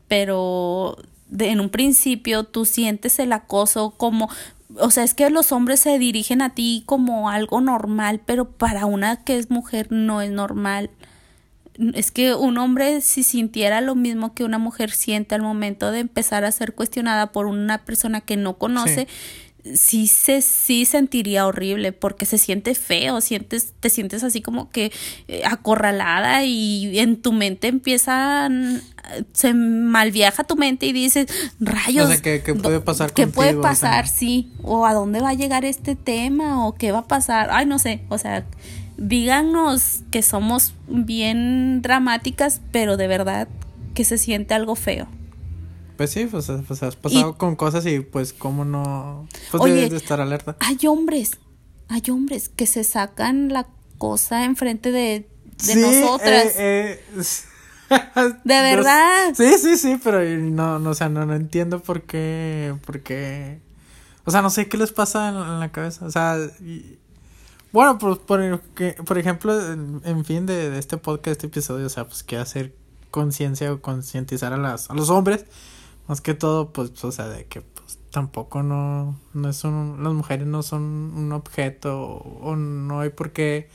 [0.08, 0.96] pero
[1.28, 4.28] de, en un principio tú sientes el acoso como
[4.78, 8.84] o sea, es que los hombres se dirigen a ti como algo normal, pero para
[8.84, 10.90] una que es mujer no es normal.
[11.94, 16.00] Es que un hombre si sintiera lo mismo que una mujer siente al momento de
[16.00, 21.92] empezar a ser cuestionada por una persona que no conoce, sí se sí sentiría horrible
[21.92, 24.92] porque se siente feo, sientes te sientes así como que
[25.28, 28.82] eh, acorralada y en tu mente empiezan
[29.32, 31.26] se malviaja tu mente y dices,
[31.60, 33.12] rayos, ¿qué, puede pasar?
[33.12, 34.08] ¿Qué puede pasar?
[34.08, 37.48] Sí, o a dónde va a llegar este tema o qué va a pasar.
[37.52, 38.44] Ay, no sé, o sea,
[38.96, 43.48] díganos que somos bien dramáticas, pero de verdad
[43.94, 45.08] que se siente algo feo.
[45.96, 49.28] Pues sí, pues, pues has pasado con cosas y pues cómo no...
[49.50, 50.56] Pues debes de estar alerta.
[50.60, 51.38] Hay hombres,
[51.88, 53.66] hay hombres que se sacan la
[53.98, 55.28] cosa enfrente de,
[55.64, 56.52] de nosotras.
[56.56, 57.20] Eh, eh,
[58.44, 59.34] De verdad.
[59.34, 63.60] Sí, sí, sí, pero no, no, o sea, no, no entiendo por qué, por qué.
[64.24, 66.04] O sea, no sé qué les pasa en, la cabeza.
[66.04, 66.36] O sea,
[67.72, 68.60] bueno, pues por,
[69.04, 72.74] por ejemplo, en, fin de, este podcast, este episodio, o sea, pues que hacer
[73.10, 75.44] conciencia o concientizar a las, a los hombres,
[76.08, 80.12] más que todo, pues, o sea, de que pues tampoco no, no es un, las
[80.12, 83.68] mujeres no son un objeto o no hay por qué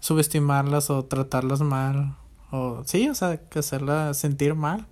[0.00, 2.16] subestimarlas o tratarlas mal.
[2.50, 4.86] O sí, o sea, que hacerlas sentir mal.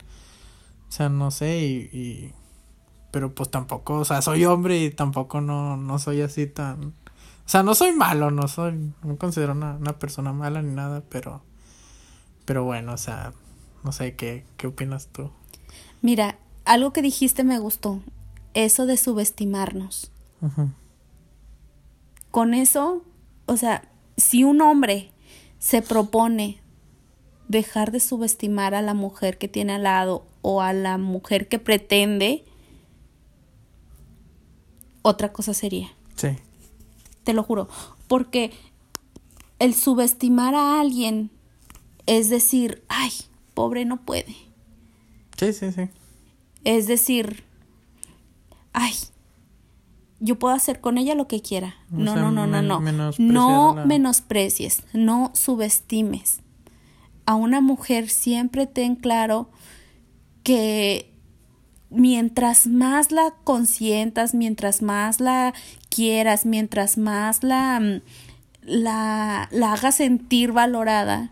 [0.88, 2.32] O sea, no sé, y, y,
[3.10, 6.94] pero pues tampoco, o sea, soy hombre y tampoco no, no soy así tan,
[7.48, 11.02] o sea, no soy malo, no soy, no considero una, una persona mala ni nada,
[11.08, 11.42] pero,
[12.44, 13.32] pero bueno, o sea,
[13.84, 15.30] no sé, ¿qué, qué opinas tú?
[16.02, 16.37] Mira,
[16.68, 18.02] algo que dijiste me gustó,
[18.52, 20.12] eso de subestimarnos.
[22.30, 23.02] Con eso,
[23.46, 25.10] o sea, si un hombre
[25.58, 26.60] se propone
[27.48, 31.58] dejar de subestimar a la mujer que tiene al lado o a la mujer que
[31.58, 32.44] pretende,
[35.00, 35.88] otra cosa sería.
[36.16, 36.36] Sí.
[37.24, 37.68] Te lo juro.
[38.08, 38.52] Porque
[39.58, 41.30] el subestimar a alguien
[42.04, 43.10] es decir, ay,
[43.54, 44.36] pobre no puede.
[45.38, 45.88] Sí, sí, sí.
[46.64, 47.44] Es decir,
[48.72, 48.94] ay,
[50.20, 51.76] yo puedo hacer con ella lo que quiera.
[51.90, 52.80] No, no, no, no, no.
[53.18, 56.40] No menosprecies, no subestimes.
[57.26, 59.50] A una mujer siempre ten claro
[60.42, 61.12] que
[61.90, 65.54] mientras más la consientas, mientras más la
[65.88, 68.00] quieras, mientras más la, mm,
[68.62, 71.30] la, la hagas sentir valorada,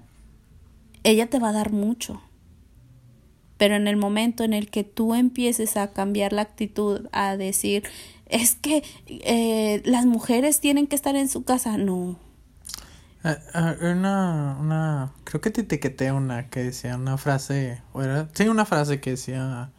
[1.03, 2.21] ella te va a dar mucho.
[3.59, 7.85] Pero en el momento en el que tú empieces a cambiar la actitud, a decir,
[8.27, 11.79] es que eh, las mujeres tienen que estar en su casa.
[11.79, 12.19] No.
[13.25, 18.29] Ah, ah, una, una, creo que te etiqueté una que decía una frase, o era,
[18.35, 19.73] sí, una frase que decía,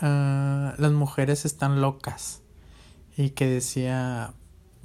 [0.00, 2.42] ah, las mujeres están locas.
[3.16, 4.32] Y que decía,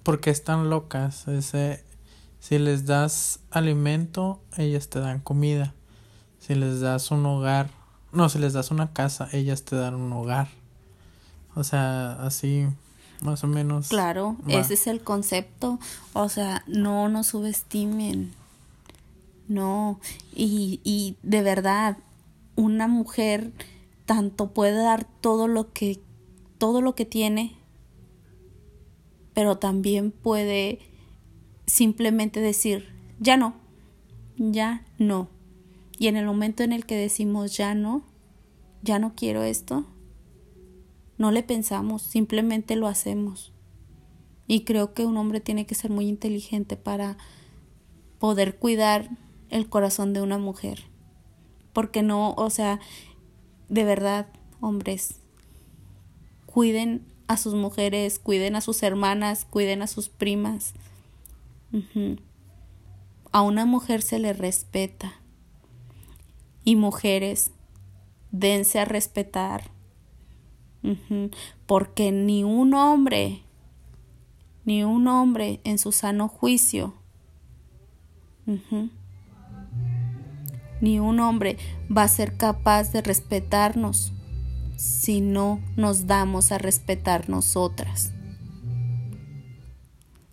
[0.04, 1.28] ¿por qué están locas?
[1.28, 1.84] Ese,
[2.40, 5.74] si les das alimento, ellas te dan comida.
[6.40, 7.70] Si les das un hogar,
[8.14, 10.48] no, si les das una casa, ellas te dan un hogar.
[11.56, 12.68] O sea, así
[13.22, 13.90] más o menos.
[13.90, 15.80] Claro, ese es el concepto.
[16.14, 18.32] O sea, no nos subestimen.
[19.48, 20.00] No.
[20.36, 21.98] Y, y de verdad,
[22.56, 23.52] una mujer
[24.06, 26.00] tanto puede dar todo lo que
[26.58, 27.56] todo lo que tiene,
[29.34, 30.80] pero también puede
[31.66, 32.88] simplemente decir,
[33.20, 33.54] ya no,
[34.38, 35.28] ya no.
[36.04, 38.04] Y en el momento en el que decimos ya no,
[38.82, 39.86] ya no quiero esto,
[41.18, 43.54] no le pensamos, simplemente lo hacemos.
[44.46, 47.16] Y creo que un hombre tiene que ser muy inteligente para
[48.20, 49.12] poder cuidar
[49.50, 50.84] el corazón de una mujer.
[51.72, 52.82] Porque no, o sea,
[53.70, 54.28] de verdad,
[54.60, 55.22] hombres,
[56.46, 60.74] cuiden a sus mujeres, cuiden a sus hermanas, cuiden a sus primas.
[63.32, 65.23] A una mujer se le respeta.
[66.64, 67.52] Y mujeres,
[68.32, 69.72] dense a respetar.
[71.66, 73.44] Porque ni un hombre,
[74.66, 76.94] ni un hombre en su sano juicio,
[80.82, 81.58] ni un hombre
[81.96, 84.12] va a ser capaz de respetarnos
[84.76, 88.12] si no nos damos a respetar nosotras.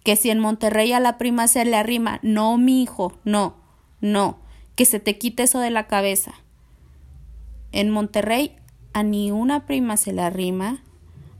[0.02, 3.54] Que si en Monterrey a la prima se le arrima, no, mi hijo, no,
[4.00, 4.38] no,
[4.80, 6.32] que se te quite eso de la cabeza.
[7.70, 8.56] En Monterrey
[8.94, 10.82] a ni una prima se la rima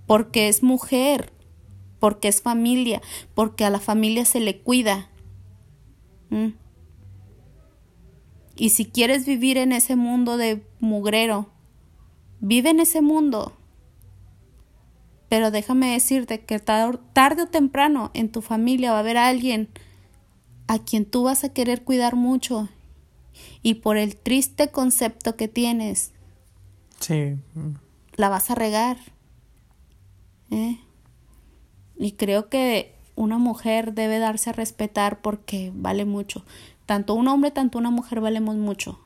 [0.06, 1.32] porque es mujer,
[2.00, 3.00] porque es familia,
[3.34, 5.08] porque a la familia se le cuida.
[6.28, 6.48] ¿Mm?
[8.56, 11.48] Y si quieres vivir en ese mundo de mugrero,
[12.40, 13.56] vive en ese mundo.
[15.30, 19.70] Pero déjame decirte que tarde o temprano en tu familia va a haber alguien
[20.66, 22.68] a quien tú vas a querer cuidar mucho.
[23.62, 26.12] Y por el triste concepto que tienes
[27.00, 27.36] Sí.
[28.14, 28.98] La vas a regar.
[30.50, 30.78] ¿eh?
[31.98, 36.44] Y creo que una mujer debe darse a respetar porque vale mucho.
[36.86, 39.00] Tanto un hombre, tanto una mujer valemos mucho.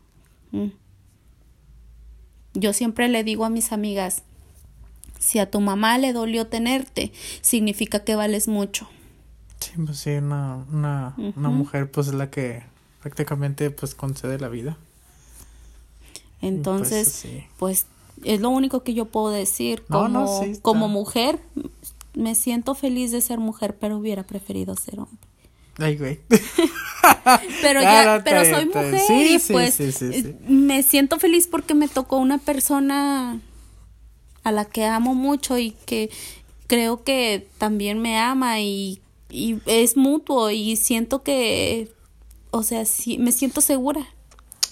[2.54, 4.22] Yo siempre le digo a mis amigas,
[5.18, 8.88] si a tu mamá le dolió tenerte, significa que vales mucho.
[9.58, 12.62] Sí, pues sí, una, una, una mujer pues es la que
[13.04, 14.78] prácticamente pues concede la vida.
[16.40, 17.26] Pues, Entonces,
[17.58, 17.84] pues,
[18.24, 19.84] es lo único que yo puedo decir.
[19.90, 21.38] Como, como mujer,
[22.14, 25.18] me siento feliz de ser mujer, pero hubiera preferido ser hombre.
[25.76, 26.20] Ay, güey.
[27.60, 29.78] pero ya, no, pero soy mujer Sí, y pues
[30.48, 33.38] me siento feliz porque me tocó una persona
[34.44, 36.10] a la que amo mucho y que
[36.68, 41.92] creo que también me ama y, y es mutuo y siento que,
[42.54, 44.06] o sea, sí, me siento segura.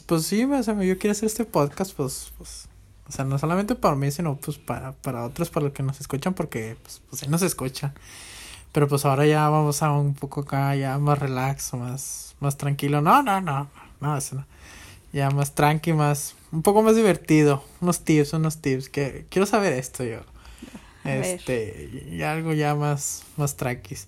[0.07, 2.69] Pues sí, o sea, yo quiero hacer este podcast, pues, pues,
[3.09, 6.01] o sea, no solamente para mí, sino pues para, para otros, para los que nos
[6.01, 7.93] escuchan, porque pues, pues sí nos escuchan.
[8.71, 13.03] Pero pues ahora ya vamos a un poco acá, ya más relax, más, más tranquilo.
[13.03, 13.69] No, no, no,
[14.01, 14.47] no, eso no.
[15.13, 17.65] Ya más tranqui, más, un poco más divertido.
[17.81, 20.21] Unos tips, unos tips, que quiero saber esto yo.
[21.05, 21.25] A ver.
[21.25, 24.07] Este, y algo ya más, más tranquis.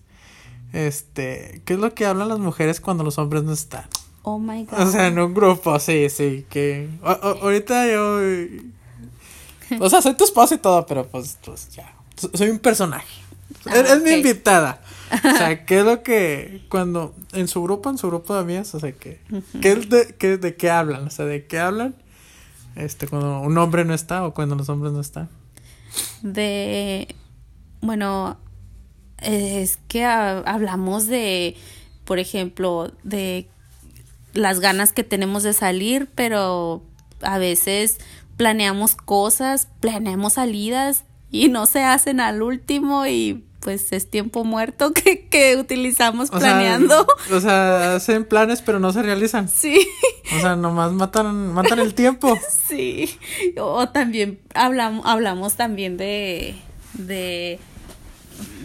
[0.74, 3.84] Este, ¿qué es lo que hablan las mujeres cuando los hombres no están?
[4.22, 4.80] Oh my God.
[4.80, 6.88] O sea, en un grupo, sí, sí, que...
[7.02, 8.18] a- a- ahorita yo...
[9.80, 11.92] O sea, soy tu esposa y todo, pero pues, pues ya.
[12.16, 13.06] So- Soy un personaje.
[13.66, 14.80] Ah, es, mi invitada.
[15.12, 17.14] O sea, ¿qué es lo que cuando...
[17.32, 19.20] En su grupo, en su grupo de amigas, o sea, que...
[19.62, 21.06] ¿qué es de, qué, ¿De qué hablan?
[21.06, 21.94] O sea, ¿de qué hablan?
[22.74, 25.28] Este, cuando un hombre no está o cuando los hombres no están.
[26.22, 27.14] de
[27.80, 28.38] bueno
[29.24, 31.56] es que ha- hablamos de
[32.04, 33.48] por ejemplo de
[34.32, 36.82] las ganas que tenemos de salir pero
[37.22, 37.98] a veces
[38.36, 44.92] planeamos cosas planeamos salidas y no se hacen al último y pues es tiempo muerto
[44.92, 49.48] que, que utilizamos O planeando Sea, o sea, hacen planes pero no se realizan.
[49.48, 49.78] sí
[50.36, 52.36] O sea, nomás matan, matan el tiempo.
[52.68, 53.08] Sí,
[53.58, 56.54] o también hablamos, hablamos también de,
[56.94, 57.58] de,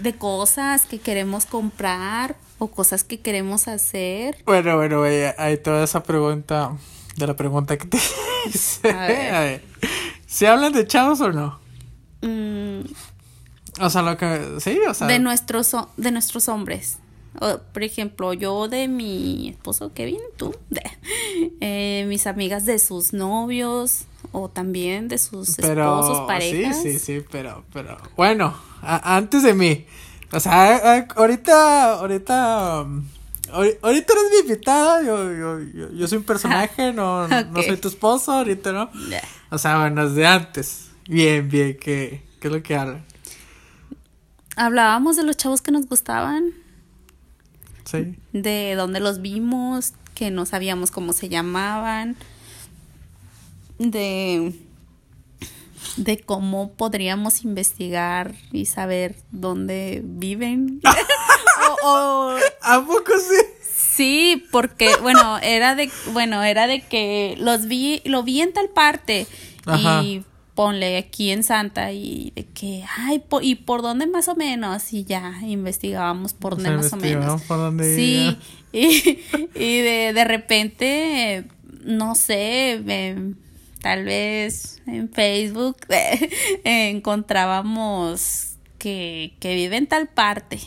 [0.01, 4.37] de cosas que queremos comprar o cosas que queremos hacer.
[4.45, 6.77] Bueno, bueno, hay toda esa pregunta
[7.15, 7.99] de la pregunta que te
[8.47, 8.89] hice.
[8.89, 9.33] A ver.
[9.35, 9.63] A ver,
[10.25, 11.59] ¿Se hablan de chavos o no?
[12.21, 12.81] Mm,
[13.81, 14.59] O sea, lo que...
[14.59, 15.07] Sí, o sea...
[15.07, 16.99] de, nuestros, de nuestros hombres.
[17.39, 20.81] O, por ejemplo, yo de mi esposo Kevin, tú, de,
[21.61, 25.99] eh, mis amigas de sus novios o también de sus pero...
[25.99, 26.81] esposos, parejas.
[26.81, 27.63] Sí, sí, sí, pero...
[27.73, 29.85] pero bueno, a- antes de mí.
[30.31, 31.93] O sea, a- ahorita...
[31.95, 32.81] Ahorita...
[32.83, 33.03] um,
[33.51, 37.77] ahori- Ahorita eres mi invitada, yo, yo, yo, yo soy un personaje, no, no soy
[37.77, 38.89] tu esposo, ahorita no.
[39.49, 40.89] O sea, bueno, desde antes.
[41.07, 43.03] Bien, bien, ¿qué, qué es lo que hablan?
[44.55, 46.51] Hablábamos de los chavos que nos gustaban.
[47.85, 48.15] Sí.
[48.33, 52.15] de dónde los vimos, que no sabíamos cómo se llamaban,
[53.79, 54.53] de
[55.97, 60.81] de cómo podríamos investigar y saber dónde viven.
[61.83, 63.35] o, o- ¿A poco sí?
[63.73, 68.69] sí, porque bueno, era de bueno, era de que los vi lo vi en tal
[68.69, 69.25] parte
[69.65, 70.03] Ajá.
[70.03, 70.23] y
[70.55, 74.91] ponle aquí en Santa y de que ay, po- y por dónde más o menos
[74.93, 77.41] y ya investigábamos por dónde más o menos.
[77.43, 78.37] por dónde Sí,
[78.73, 79.19] y,
[79.55, 81.45] y de, de repente,
[81.83, 83.35] no sé, em,
[83.81, 85.77] tal vez en Facebook
[86.63, 90.59] encontrábamos que, que vive en tal parte.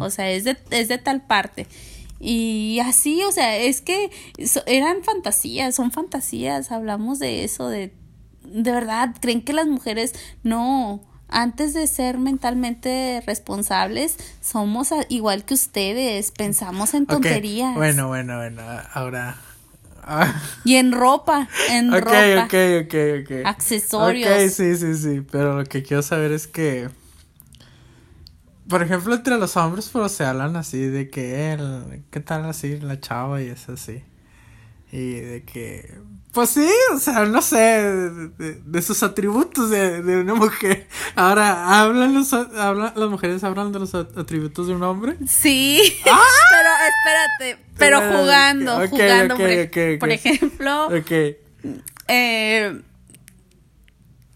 [0.00, 1.68] O sea, es de, es de tal parte.
[2.18, 4.10] Y así, o sea, es que
[4.66, 7.94] eran fantasías, son fantasías, hablamos de eso, de,
[8.42, 15.54] de verdad, creen que las mujeres no, antes de ser mentalmente responsables, somos igual que
[15.54, 17.76] ustedes, pensamos en tonterías.
[17.76, 19.38] Bueno, bueno, bueno, ahora.
[20.08, 22.54] Ah, Y en ropa, en ropa, ok,
[22.84, 23.46] ok, ok.
[23.46, 24.30] accesorios.
[24.30, 25.20] Ok, sí, sí, sí.
[25.30, 26.88] Pero lo que quiero saber es que.
[28.68, 32.78] Por ejemplo, entre los hombres, pero se hablan así de que el, ¿qué tal así
[32.78, 34.02] la chava y es así?
[34.92, 35.98] Y de que,
[36.38, 40.86] pues sí, o sea, no sé, de, de- de sus atributos de, de una mujer.
[41.16, 45.16] Ahora, ¿hablan los, hablan, las mujeres hablan de los at- atributos de un hombre?
[45.26, 51.10] Sí, pero espérate, pero Ah, jugando, ok, jugando, ok, por, ejemplo, Ok.
[52.06, 52.82] eh,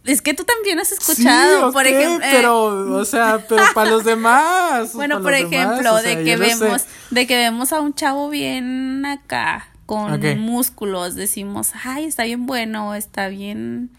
[0.04, 2.64] es que tú también has escuchado, sí, por ejemplo, eh, pero,
[2.96, 4.92] o sea, pero para los demás.
[4.94, 6.64] bueno, por demás, ejemplo, o sea, de que yo no sé.
[6.64, 12.46] vemos, de que vemos a un chavo bien acá, con músculos, decimos, ay, está bien
[12.46, 13.90] bueno, está bien,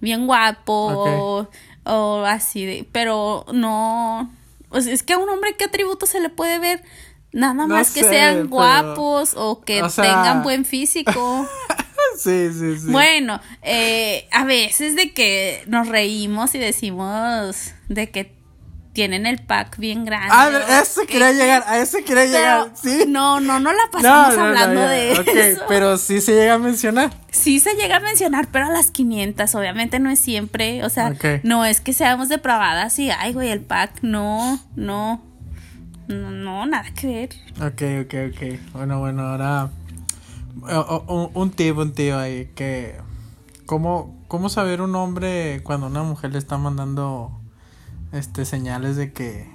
[0.00, 1.48] bien guapo, o,
[1.84, 4.30] o así de, pero no,
[4.70, 6.82] o sea, es que a un hombre, ¿qué atributos se le puede ver?
[7.32, 11.46] Nada No más que sean pero- guapos o que o sea- tengan buen físico.
[12.18, 12.90] Sí, sí, sí.
[12.90, 18.34] Bueno, eh, a veces de que nos reímos y decimos de que
[18.92, 20.28] tienen el pack bien grande.
[20.32, 23.04] Ah, a eso que- quería llegar, a eso quería pero llegar, sí.
[23.06, 25.62] No, no, no la pasamos hablando de ok, eso.
[25.68, 27.10] pero sí se llega a mencionar.
[27.30, 31.14] Sí se llega a mencionar, pero a las 500, obviamente no es siempre, o sea,
[31.44, 35.22] no es que seamos depravadas y, ay, güey, el pack, no, no,
[36.08, 37.28] No, nada que ver.
[37.64, 38.72] Ok, ok, ok.
[38.72, 39.70] Bueno, bueno, ahora
[41.34, 42.96] un tip, un tip ahí que
[43.66, 47.39] ¿cómo, cómo saber un hombre cuando una mujer le está mandando
[48.12, 49.48] este señales de que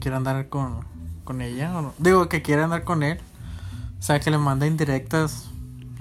[0.00, 0.84] quiere andar con,
[1.24, 3.18] con ella o digo que quiere andar con él
[3.98, 5.50] o sea que le manda indirectas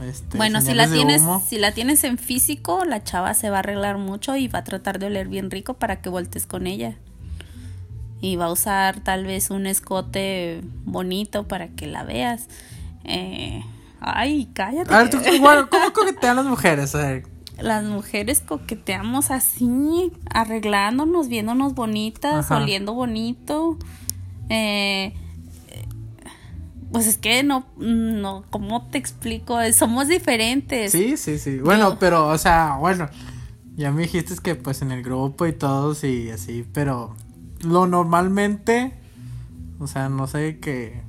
[0.01, 3.59] este, bueno si la tienes si la tienes en físico la chava se va a
[3.59, 6.97] arreglar mucho y va a tratar de oler bien rico para que voltes con ella
[8.21, 12.47] y va a usar tal vez un escote bonito para que la veas.
[13.03, 13.63] Eh,
[13.99, 14.93] ay, cállate.
[14.93, 15.19] A ver, ¿tú,
[15.69, 16.95] ¿cómo coquetean las mujeres?
[17.59, 23.77] Las mujeres coqueteamos así, arreglándonos, viéndonos bonitas, oliendo bonito.
[24.49, 25.13] Eh,
[26.91, 29.57] pues es que no, no, ¿cómo te explico?
[29.73, 30.91] Somos diferentes.
[30.91, 31.57] Sí, sí, sí.
[31.59, 33.09] Bueno, pero, o sea, bueno,
[33.75, 37.15] ya me dijiste que pues en el grupo y todos y así, pero
[37.61, 38.93] lo normalmente,
[39.79, 41.01] o sea, no sé, que,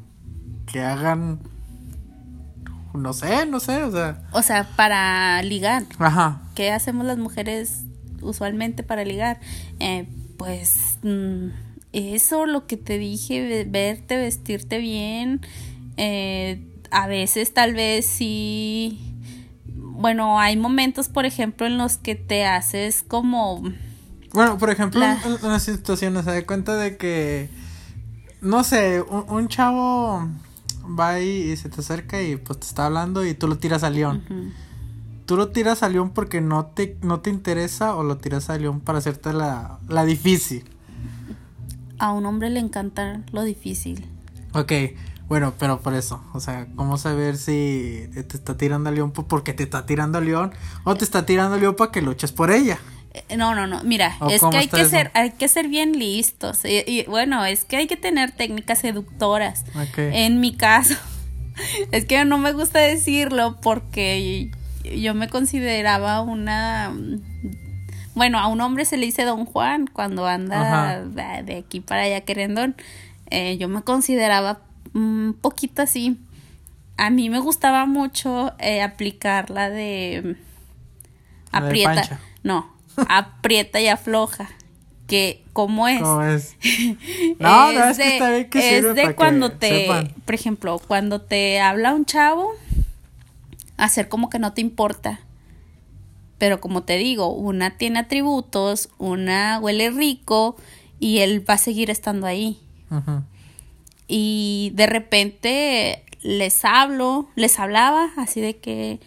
[0.66, 1.40] que hagan,
[2.98, 4.22] no sé, no sé, o sea.
[4.32, 5.84] O sea, para ligar.
[5.98, 6.42] Ajá.
[6.54, 7.82] ¿Qué hacemos las mujeres
[8.20, 9.40] usualmente para ligar?
[9.80, 11.48] Eh, pues mm,
[11.92, 15.40] eso, lo que te dije, verte, vestirte bien.
[15.96, 19.14] Eh, a veces tal vez sí...
[19.66, 23.62] Bueno, hay momentos, por ejemplo, en los que te haces como
[24.32, 27.48] bueno, por ejemplo, en, una situación, se da cuenta de que,
[28.40, 30.28] no sé, un, chavo
[30.98, 33.82] va ahí y se te acerca y pues te está hablando y tú lo tiras
[33.82, 34.22] al león.
[35.26, 38.62] ¿Tú lo tiras al león porque no te, no te interesa o lo tiras al
[38.62, 40.64] león para hacerte la, la difícil?
[41.98, 44.06] A un hombre le encanta lo difícil.
[44.54, 44.72] Ok,
[45.28, 49.52] bueno, pero por eso, o sea, ¿cómo saber si te está tirando al león porque
[49.52, 50.52] te está tirando al león
[50.84, 52.78] o te está tirando al león para que luches por ella?
[53.36, 53.82] No, no, no.
[53.84, 56.60] Mira, es que hay que ser, hay que ser bien listos.
[56.64, 59.64] Y, bueno, es que hay que tener técnicas seductoras.
[59.96, 60.94] En mi caso,
[61.92, 64.50] es que no me gusta decirlo porque
[64.84, 66.92] yo me consideraba una
[68.18, 72.22] bueno, a un hombre se le dice Don Juan cuando anda de aquí para allá
[72.22, 72.74] querendón.
[73.30, 74.60] Eh, yo me consideraba
[74.92, 76.18] un poquito así.
[76.96, 80.36] A mí me gustaba mucho eh, aplicar la de
[81.52, 82.18] aprieta.
[82.42, 82.74] no,
[83.08, 84.48] aprieta y afloja.
[85.06, 86.02] Que, ¿cómo es?
[86.02, 86.56] ¿Cómo es?
[87.38, 89.88] No, no, es de, que está bien que Es de cuando te,
[90.24, 92.52] por ejemplo, cuando te habla un chavo,
[93.76, 95.20] hacer como que no te importa.
[96.36, 100.56] Pero como te digo, una tiene atributos, una huele rico
[101.00, 102.60] y él va a seguir estando ahí.
[104.06, 109.00] Y de repente les hablo, les hablaba así de que,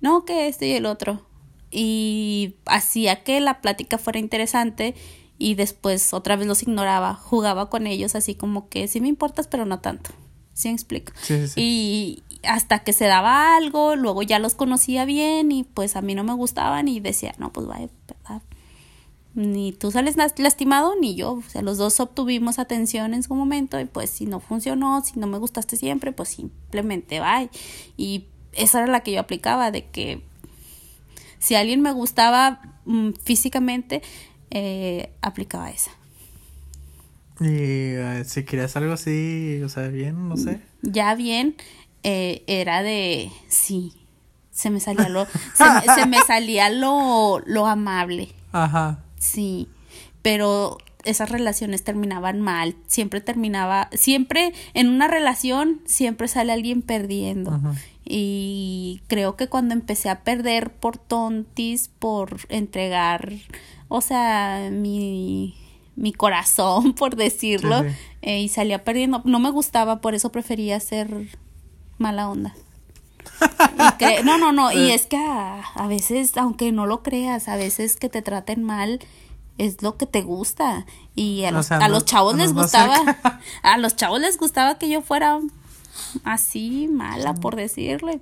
[0.00, 1.22] no, que este y el otro
[1.70, 4.94] y hacía que la plática fuera interesante
[5.38, 9.48] y después otra vez los ignoraba, jugaba con ellos así como que sí me importas
[9.48, 10.10] pero no tanto.
[10.54, 11.12] ¿Sí me explico?
[11.20, 15.96] Sí, sí, Y hasta que se daba algo, luego ya los conocía bien y pues
[15.96, 17.88] a mí no me gustaban y decía, no, pues vaya,
[19.34, 21.32] Ni tú sales lastimado ni yo.
[21.32, 25.20] O sea, los dos obtuvimos atención en su momento y pues si no funcionó, si
[25.20, 27.50] no me gustaste siempre, pues simplemente bye.
[27.98, 30.22] Y esa era la que yo aplicaba, de que
[31.38, 34.02] si alguien me gustaba mm, físicamente,
[34.50, 35.90] eh, aplicaba esa.
[37.40, 40.60] Y eh, si querías algo así, o sea, bien, no sé.
[40.82, 41.56] Ya bien,
[42.02, 43.92] eh, era de sí.
[44.50, 45.64] Se me salía lo, se,
[45.94, 48.30] se, me salía lo, lo amable.
[48.52, 49.00] Ajá.
[49.18, 49.68] Sí.
[50.22, 52.74] Pero esas relaciones terminaban mal.
[52.86, 57.52] Siempre terminaba, siempre en una relación, siempre sale alguien perdiendo.
[57.52, 57.74] Ajá.
[58.08, 63.32] Y creo que cuando empecé a perder por tontis, por entregar,
[63.88, 65.56] o sea, mi,
[65.96, 67.84] mi corazón, por decirlo,
[68.22, 71.36] eh, y salía perdiendo, no me gustaba, por eso prefería ser
[71.98, 72.54] mala onda.
[74.24, 78.08] no, no, no, y es que a, veces, aunque no lo creas, a veces que
[78.08, 79.00] te traten mal
[79.58, 80.86] es lo que te gusta.
[81.16, 82.96] Y a los, a los chavos les gustaba,
[83.62, 85.40] a los chavos les gustaba que yo fuera
[86.24, 88.20] así mala, por decirle.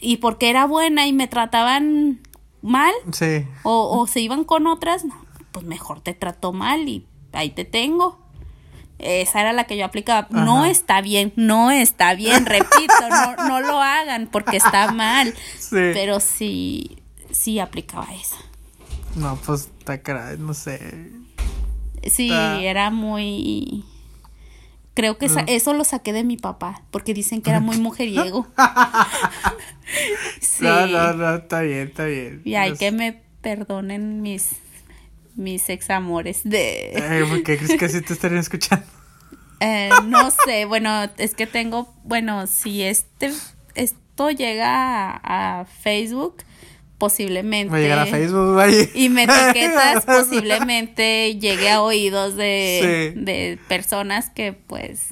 [0.00, 2.20] Y porque era buena y me trataban
[2.62, 2.92] mal.
[3.12, 3.46] Sí.
[3.62, 5.04] O, o se iban con otras,
[5.52, 8.18] pues mejor te trato mal y ahí te tengo.
[8.98, 10.26] Esa era la que yo aplicaba.
[10.30, 15.34] No está bien, no está bien, repito, no, no lo hagan porque está mal.
[15.70, 18.36] Pero sí, sí aplicaba esa.
[19.14, 21.10] No, pues, está no sé.
[22.04, 23.84] Sí, era muy
[24.96, 28.46] Creo que eso lo saqué de mi papá, porque dicen que era muy mujeriego.
[30.40, 30.64] sí.
[30.64, 32.40] No, no, no, está bien, está bien.
[32.46, 34.52] Y hay que me perdonen mis
[35.34, 37.26] mis ex amores de...
[37.28, 38.86] ¿Por qué crees que así te estarían escuchando?
[39.58, 43.32] Eh, no sé, bueno, es que tengo, bueno, si este,
[43.74, 46.42] esto llega a, a Facebook,
[46.98, 47.70] posiblemente.
[47.72, 48.90] Va a llegar a Facebook, ahí.
[48.94, 53.20] Y me etiquetas, posiblemente llegue a oídos de, Sí.
[53.20, 55.08] de personas que pues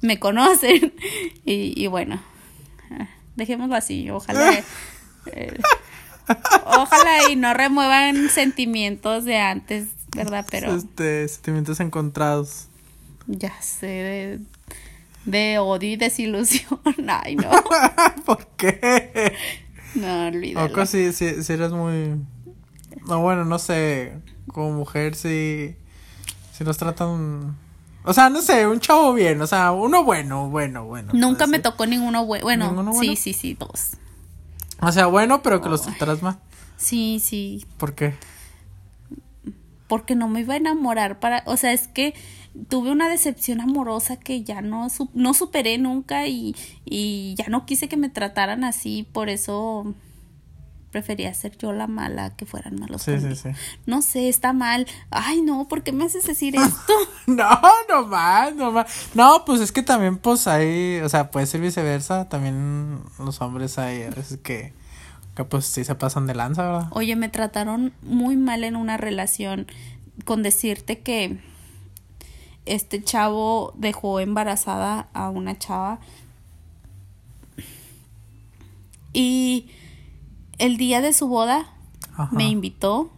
[0.00, 0.94] me conocen.
[1.44, 2.22] Y, y bueno,
[2.90, 4.62] ah, dejémoslo así, ojalá.
[5.32, 5.58] eh,
[6.64, 10.46] ojalá y no remuevan sentimientos de antes, ¿verdad?
[10.50, 12.68] Pero Este, sentimientos encontrados.
[13.26, 14.40] ya sé, de,
[15.26, 16.80] de odio y desilusión.
[17.08, 17.50] Ay, no,
[18.24, 19.34] ¿Por qué?
[19.94, 20.66] No, olvídalo.
[20.66, 22.16] Oco, si, si, si eres muy.
[23.06, 24.18] No, bueno, no sé.
[24.48, 25.76] Como mujer, si.
[26.52, 27.56] Si nos tratan.
[28.04, 29.40] O sea, no sé, un chavo bien.
[29.40, 31.12] O sea, uno bueno, bueno, bueno.
[31.14, 31.62] Nunca o me sí.
[31.62, 32.44] tocó ninguno bueno.
[32.44, 33.16] Bueno, ¿Ninguno sí, bueno?
[33.16, 33.92] sí, sí, dos.
[34.80, 36.38] O sea, bueno, pero que los trataras mal.
[36.76, 38.14] Sí, sí, ¿Por qué?
[39.86, 42.14] porque no me iba a enamorar para, o sea, es que
[42.68, 47.66] tuve una decepción amorosa que ya no su- no superé nunca y, y ya no
[47.66, 49.92] quise que me trataran así, por eso
[50.90, 53.48] prefería ser yo la mala que fueran malos Sí, sí, sí.
[53.84, 54.86] No sé, está mal.
[55.10, 56.92] Ay, no, ¿por qué me haces decir esto?
[57.26, 59.08] No, no más, no más.
[59.14, 62.28] No, pues es que también, pues hay, o sea, puede ser viceversa.
[62.28, 64.72] También los hombres hay a veces que,
[65.34, 66.88] que pues sí se pasan de lanza, ¿verdad?
[66.92, 69.66] Oye, me trataron muy mal en una relación
[70.24, 71.40] con decirte que
[72.66, 75.98] este chavo dejó embarazada a una chava
[79.12, 79.66] y
[80.58, 81.66] el día de su boda
[82.16, 82.28] Ajá.
[82.32, 83.10] me invitó,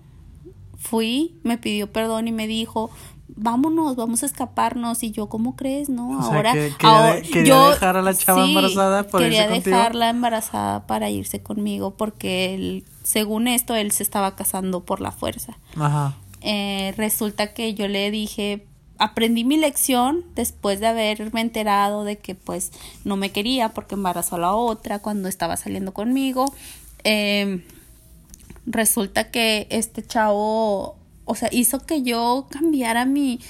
[0.77, 2.91] fui, me pidió perdón y me dijo,
[3.29, 5.03] vámonos, vamos a escaparnos.
[5.03, 5.89] Y yo, ¿cómo crees?
[5.89, 9.43] No, O sea, ahora, que- quería ahora- quería dejar a la chava embarazada por quería
[9.45, 9.77] irse contigo.
[9.77, 15.13] dejarla embarazada para irse conmigo porque él, según esto, él se estaba casando por la
[15.13, 15.57] fuerza.
[15.79, 16.15] Ajá.
[16.43, 18.67] Eh, resulta que yo le dije,
[18.99, 22.73] aprendí mi lección después de haberme enterado de que pues
[23.05, 26.53] no me quería porque embarazó a la otra cuando estaba saliendo conmigo.
[27.05, 27.65] Eh,
[28.67, 33.41] resulta que este chavo, o sea, hizo que yo cambiara mi,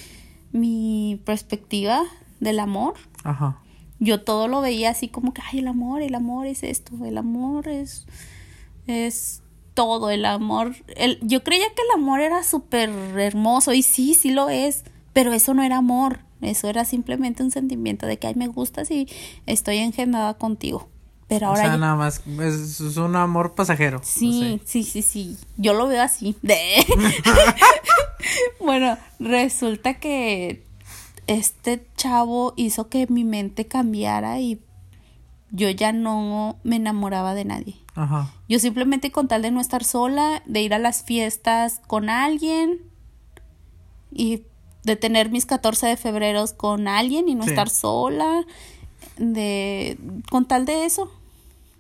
[0.53, 2.05] mi perspectiva
[2.41, 2.95] del amor.
[3.25, 3.61] Ajá.
[3.99, 7.17] Yo todo lo veía así como que, ay, el amor, el amor es esto, el
[7.17, 8.07] amor es,
[8.87, 9.43] es
[9.73, 10.75] todo, el amor.
[10.97, 14.85] El, yo creía que el amor era súper hermoso y sí, sí lo es,
[15.17, 18.91] pero eso no era amor, eso era simplemente un sentimiento de que, ay, me gustas
[18.91, 19.09] y
[19.47, 20.91] estoy engendada contigo.
[21.27, 24.03] Pero O ahora sea, yo- nada más, es, es un amor pasajero.
[24.05, 25.39] Sí, sí, sí, sí.
[25.57, 26.37] Yo lo veo así.
[26.43, 26.85] De-
[28.61, 30.65] bueno, resulta que
[31.27, 34.61] este chavo hizo que mi mente cambiara y
[35.51, 37.77] yo ya no me enamoraba de nadie.
[37.95, 38.31] Ajá.
[38.51, 42.83] Yo simplemente con tal de no estar sola, de ir a las fiestas con alguien
[44.13, 44.43] y
[44.87, 47.51] de tener mis 14 de febrero con alguien y no Sí.
[47.51, 48.45] estar sola,
[49.19, 49.99] de
[50.31, 51.11] con tal de eso,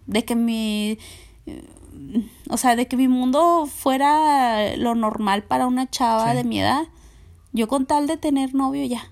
[0.07, 0.99] de que mi
[1.47, 1.65] eh,
[2.51, 6.37] o sea, de que mi mundo fuera lo normal para una chava Sí.
[6.37, 6.83] de mi edad.
[7.53, 9.05] Yo con tal de tener novio ya.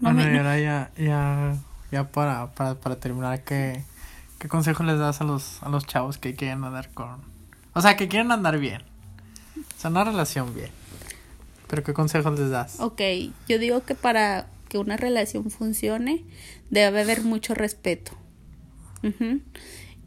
[0.00, 1.56] No bueno, me- y ahora ya, ya,
[1.90, 3.84] ya para, para, para terminar, ¿qué,
[4.38, 7.22] ¿qué consejo les das a los, a los chavos que quieren andar con...
[7.72, 8.82] O sea, que quieren andar bien.
[9.56, 10.70] O sea, una relación bien.
[11.66, 12.80] Pero ¿qué consejos les das?
[12.80, 13.00] Ok,
[13.48, 16.24] yo digo que para que una relación funcione
[16.70, 18.12] debe haber mucho respeto.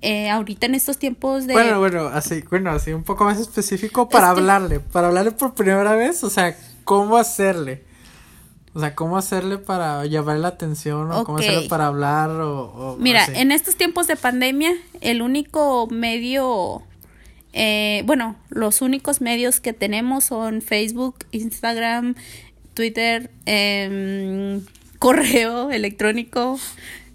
[0.01, 1.53] Eh, ahorita en estos tiempos de...
[1.53, 5.95] Bueno, bueno, así, bueno, así un poco más específico para hablarle, para hablarle por primera
[5.95, 7.83] vez, o sea, cómo hacerle.
[8.73, 12.93] O sea, cómo hacerle para llamar la atención o cómo hacerle para hablar o...
[12.93, 13.31] o Mira, así.
[13.35, 16.83] en estos tiempos de pandemia, el único medio,
[17.59, 22.13] eh, bueno, los únicos medios que tenemos son Facebook, Instagram,
[22.75, 24.61] Twitter, em,
[24.99, 26.59] correo electrónico,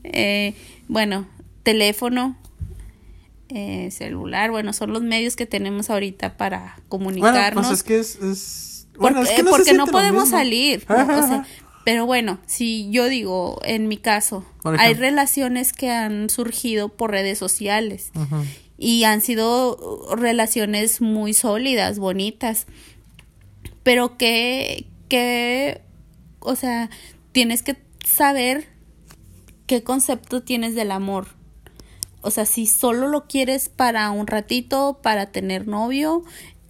[0.02, 0.54] eh,
[0.88, 1.26] bueno,
[1.62, 2.36] teléfono,
[3.48, 7.66] eh, celular, bueno, son los medios que tenemos ahorita para Bueno, comunicarnos.
[7.66, 8.16] pues es que es...
[8.16, 8.68] es-
[8.98, 10.36] bueno, Porque, es que no porque podemos mismo.
[10.38, 10.84] salir.
[10.86, 11.18] Ajá, ¿no?
[11.18, 11.46] O sea, ajá.
[11.84, 17.38] pero bueno, si yo digo, en mi caso, hay relaciones que han surgido por redes
[17.38, 18.44] sociales Ujú.
[18.78, 22.66] Y han sido uh, relaciones muy sólidas, bonitas,
[23.82, 25.82] pero que, que,
[26.40, 26.90] o sea,
[27.32, 28.68] tienes que saber
[29.66, 31.28] qué concepto tienes del amor.
[32.20, 36.22] O sea, si solo lo quieres para un ratito, para tener novio,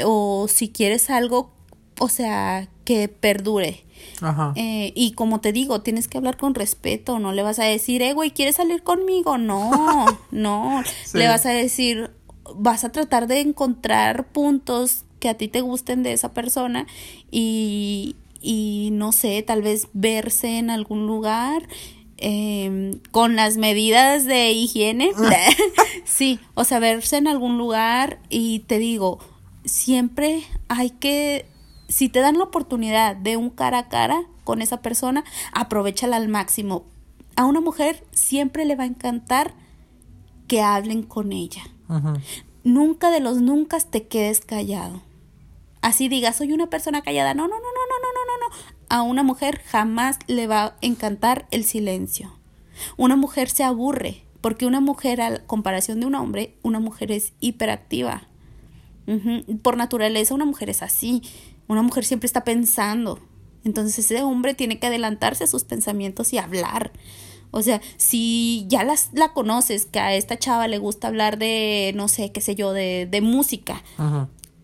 [0.03, 1.53] o si quieres algo,
[1.99, 3.85] o sea, que perdure.
[4.21, 4.53] Ajá.
[4.57, 8.03] Eh, y como te digo, tienes que hablar con respeto, no le vas a decir,
[8.03, 9.39] eh, güey, ¿quieres salir conmigo?
[9.39, 11.19] No, no, Sí.
[11.19, 12.11] le vas a decir,
[12.55, 16.87] vas a tratar de encontrar puntos que a ti te gusten de esa persona
[17.31, 21.69] y, y no sé, tal vez verse en algún lugar
[22.19, 25.13] eh, con las medidas de higiene.
[26.05, 29.19] sí, o sea, verse en algún lugar y te digo,
[29.65, 31.47] siempre hay que,
[31.93, 36.29] si te dan la oportunidad de un cara a cara con esa persona, aprovechala al
[36.29, 36.87] máximo.
[37.37, 39.55] A una mujer siempre le va a encantar
[40.49, 41.63] que hablen con ella.
[42.65, 45.03] Nunca de los nunca te quedes callado.
[45.83, 47.35] Así digas, soy una persona callada.
[47.35, 48.77] No, no, no, no, no, no, no, no.
[48.89, 52.39] A una mujer jamás le va a encantar el silencio.
[52.97, 57.35] Una mujer se aburre, porque una mujer, a comparación de un hombre, una mujer es
[57.41, 58.29] hiperactiva.
[59.63, 61.23] Por naturaleza, una mujer es así.
[61.73, 63.19] Una mujer siempre está pensando.
[63.65, 66.93] Entonces ese hombre tiene que adelantarse a sus pensamientos y hablar.
[67.51, 71.93] O sea, si ya las, la conoces, que a esta chava le gusta hablar de,
[71.95, 73.83] no sé, qué sé yo, de, de música.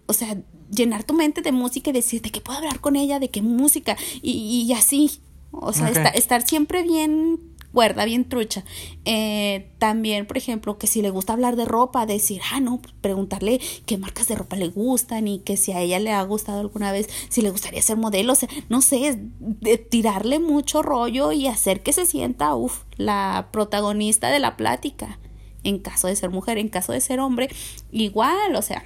[0.06, 0.36] O sea,
[0.70, 3.96] llenar tu mente de música y decirte que puedo hablar con ella, de qué música,
[4.20, 5.20] y, y así.
[5.50, 7.40] O sea, estar siempre bien
[7.72, 8.64] cuerda, bien trucha.
[9.04, 13.60] Eh, también, por ejemplo, que si le gusta hablar de ropa, decir, ah, no, preguntarle
[13.86, 16.92] qué marcas de ropa le gustan y que si a ella le ha gustado alguna
[16.92, 21.46] vez, si le gustaría ser modelo, o sea, no sé, de tirarle mucho rollo y
[21.46, 25.18] hacer que se sienta, uff, la protagonista de la plática.
[25.64, 27.48] En caso de ser mujer, en caso de ser hombre,
[27.90, 28.84] igual, o sea,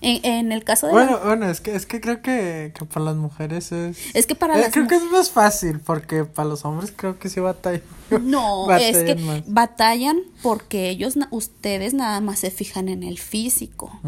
[0.00, 3.16] en, el caso de bueno bueno es que es que creo que, que para las
[3.16, 6.64] mujeres es es que para eh, las creo que es más fácil porque para los
[6.64, 7.82] hombres creo que sí batallan.
[8.22, 13.98] No es que batallan porque ellos ustedes nada más se fijan en el físico.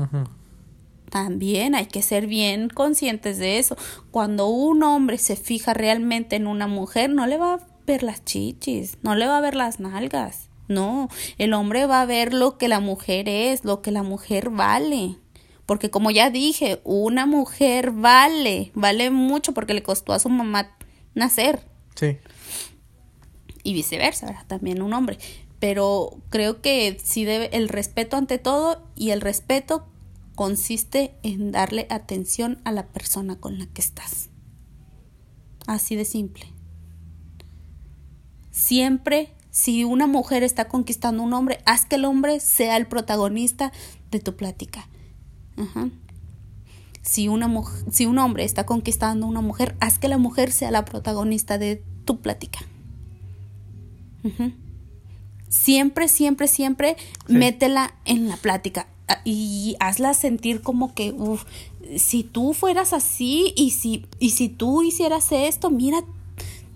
[1.11, 3.77] También hay que ser bien conscientes de eso.
[4.11, 8.25] Cuando un hombre se fija realmente en una mujer no le va a ver las
[8.25, 11.09] chichis no le va a ver las nalgas no.
[11.39, 15.17] El hombre va a ver lo que la mujer es lo que la mujer vale
[15.67, 20.77] porque como ya dije, una mujer vale, vale mucho porque le costó a su mamá
[21.15, 21.67] nacer.
[21.97, 22.19] Sí.
[23.65, 25.19] Y viceversa, también un hombre.
[25.59, 29.89] Pero creo que sí debe el respeto ante todo y el respeto
[30.37, 34.31] consiste en darle atención a la persona con la que estás.
[35.67, 36.47] Así de simple.
[38.53, 42.87] Siempre, si una mujer está conquistando a un hombre, haz que el hombre sea el
[42.87, 43.73] protagonista
[44.13, 44.89] de tu plática.
[47.03, 47.51] Si, una
[47.91, 51.59] si un hombre está conquistando a una mujer, haz que la mujer sea la protagonista
[51.59, 52.61] de tu plática.
[55.49, 56.97] Siempre, siempre, siempre
[57.29, 61.45] métela en la plática ah, y hazla sentir como que, uff,
[61.97, 66.03] si tú fueras así y si, y si tú hicieras esto, mira,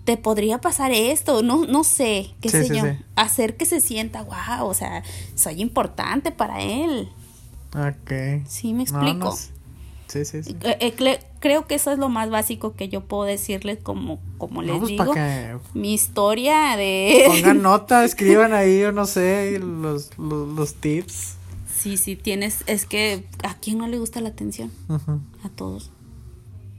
[0.05, 2.85] te podría pasar esto, no, no sé, qué sé yo,
[3.17, 5.03] hacer que se sienta, wow, o sea,
[5.35, 7.09] soy importante para él.
[7.75, 8.47] Ok.
[8.47, 9.37] Sí, me explico.
[10.11, 10.57] Sí, sí, sí.
[10.63, 14.61] Eh, eh, creo que eso es lo más básico que yo puedo decirles como, como
[14.61, 15.15] les pues, digo.
[15.73, 17.27] Mi historia de...
[17.29, 21.37] Pongan nota, escriban ahí, o no sé, los, los, tips.
[21.79, 24.73] Sí, sí, tienes, es que a quién no le gusta la atención.
[25.45, 25.93] A todos.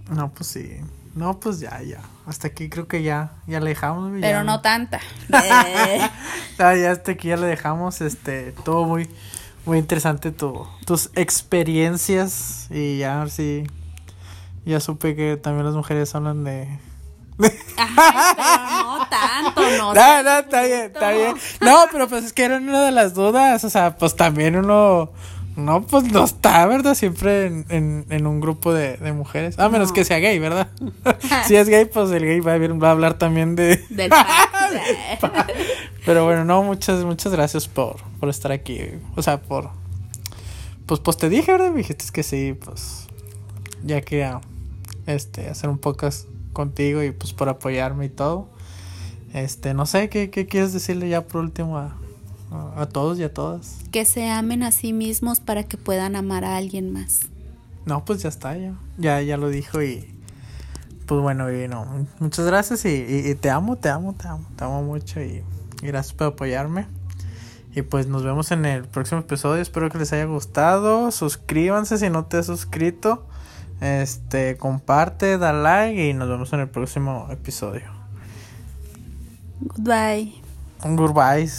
[0.10, 0.70] No, pues sí.
[1.16, 2.02] No, pues ya, ya.
[2.26, 4.12] Hasta aquí creo que ya, ya le dejamos.
[4.20, 5.00] Pero no tanta.
[5.30, 9.10] ya hasta aquí ya le dejamos, este, todo muy
[9.66, 13.64] muy interesante tu, tus experiencias y ya a ver si
[14.66, 16.68] ya supe que también las mujeres hablan de
[17.78, 19.94] Ajá, pero no tanto, no.
[20.02, 21.36] No, no, está bien, está bien.
[21.60, 25.12] No, pero pues es que era una de las dudas, o sea, pues también uno
[25.56, 26.96] no, pues no está, ¿verdad?
[26.96, 29.60] Siempre en, en, un grupo de, de mujeres.
[29.60, 30.70] A menos que sea gay, ¿verdad?
[31.48, 33.84] si es gay, pues el gay va a, va a hablar también de...
[33.90, 34.12] Del
[36.06, 38.80] Pero bueno, no, muchas, muchas gracias por, por estar aquí.
[39.16, 39.70] O sea, por...
[40.86, 41.72] Pues, pues te dije, ¿verdad?
[41.72, 43.08] Me dijiste que sí, pues...
[43.84, 44.42] Ya quería,
[45.08, 48.48] este, hacer un podcast contigo y pues por apoyarme y todo.
[49.34, 51.96] Este, no sé, ¿qué, qué quieres decirle ya por último a,
[52.76, 53.78] a, todos y a todas.
[53.92, 57.22] Que se amen a sí mismos para que puedan amar a alguien más.
[57.86, 58.74] No, pues ya está, ya.
[58.98, 60.08] Ya, ya lo dijo y.
[61.12, 62.08] Pues bueno, y no.
[62.20, 65.44] Muchas gracias y, te amo, te amo, te amo, te amo mucho y,
[65.82, 66.88] gracias por apoyarme.
[67.76, 69.62] Y pues nos vemos en el próximo episodio.
[69.62, 71.12] Espero que les haya gustado.
[71.12, 73.28] Suscríbanse si no te has suscrito.
[73.82, 77.92] Este, comparte, da like y nos vemos en el próximo episodio.
[79.60, 80.34] Goodbye.
[80.82, 81.52] Goodbye.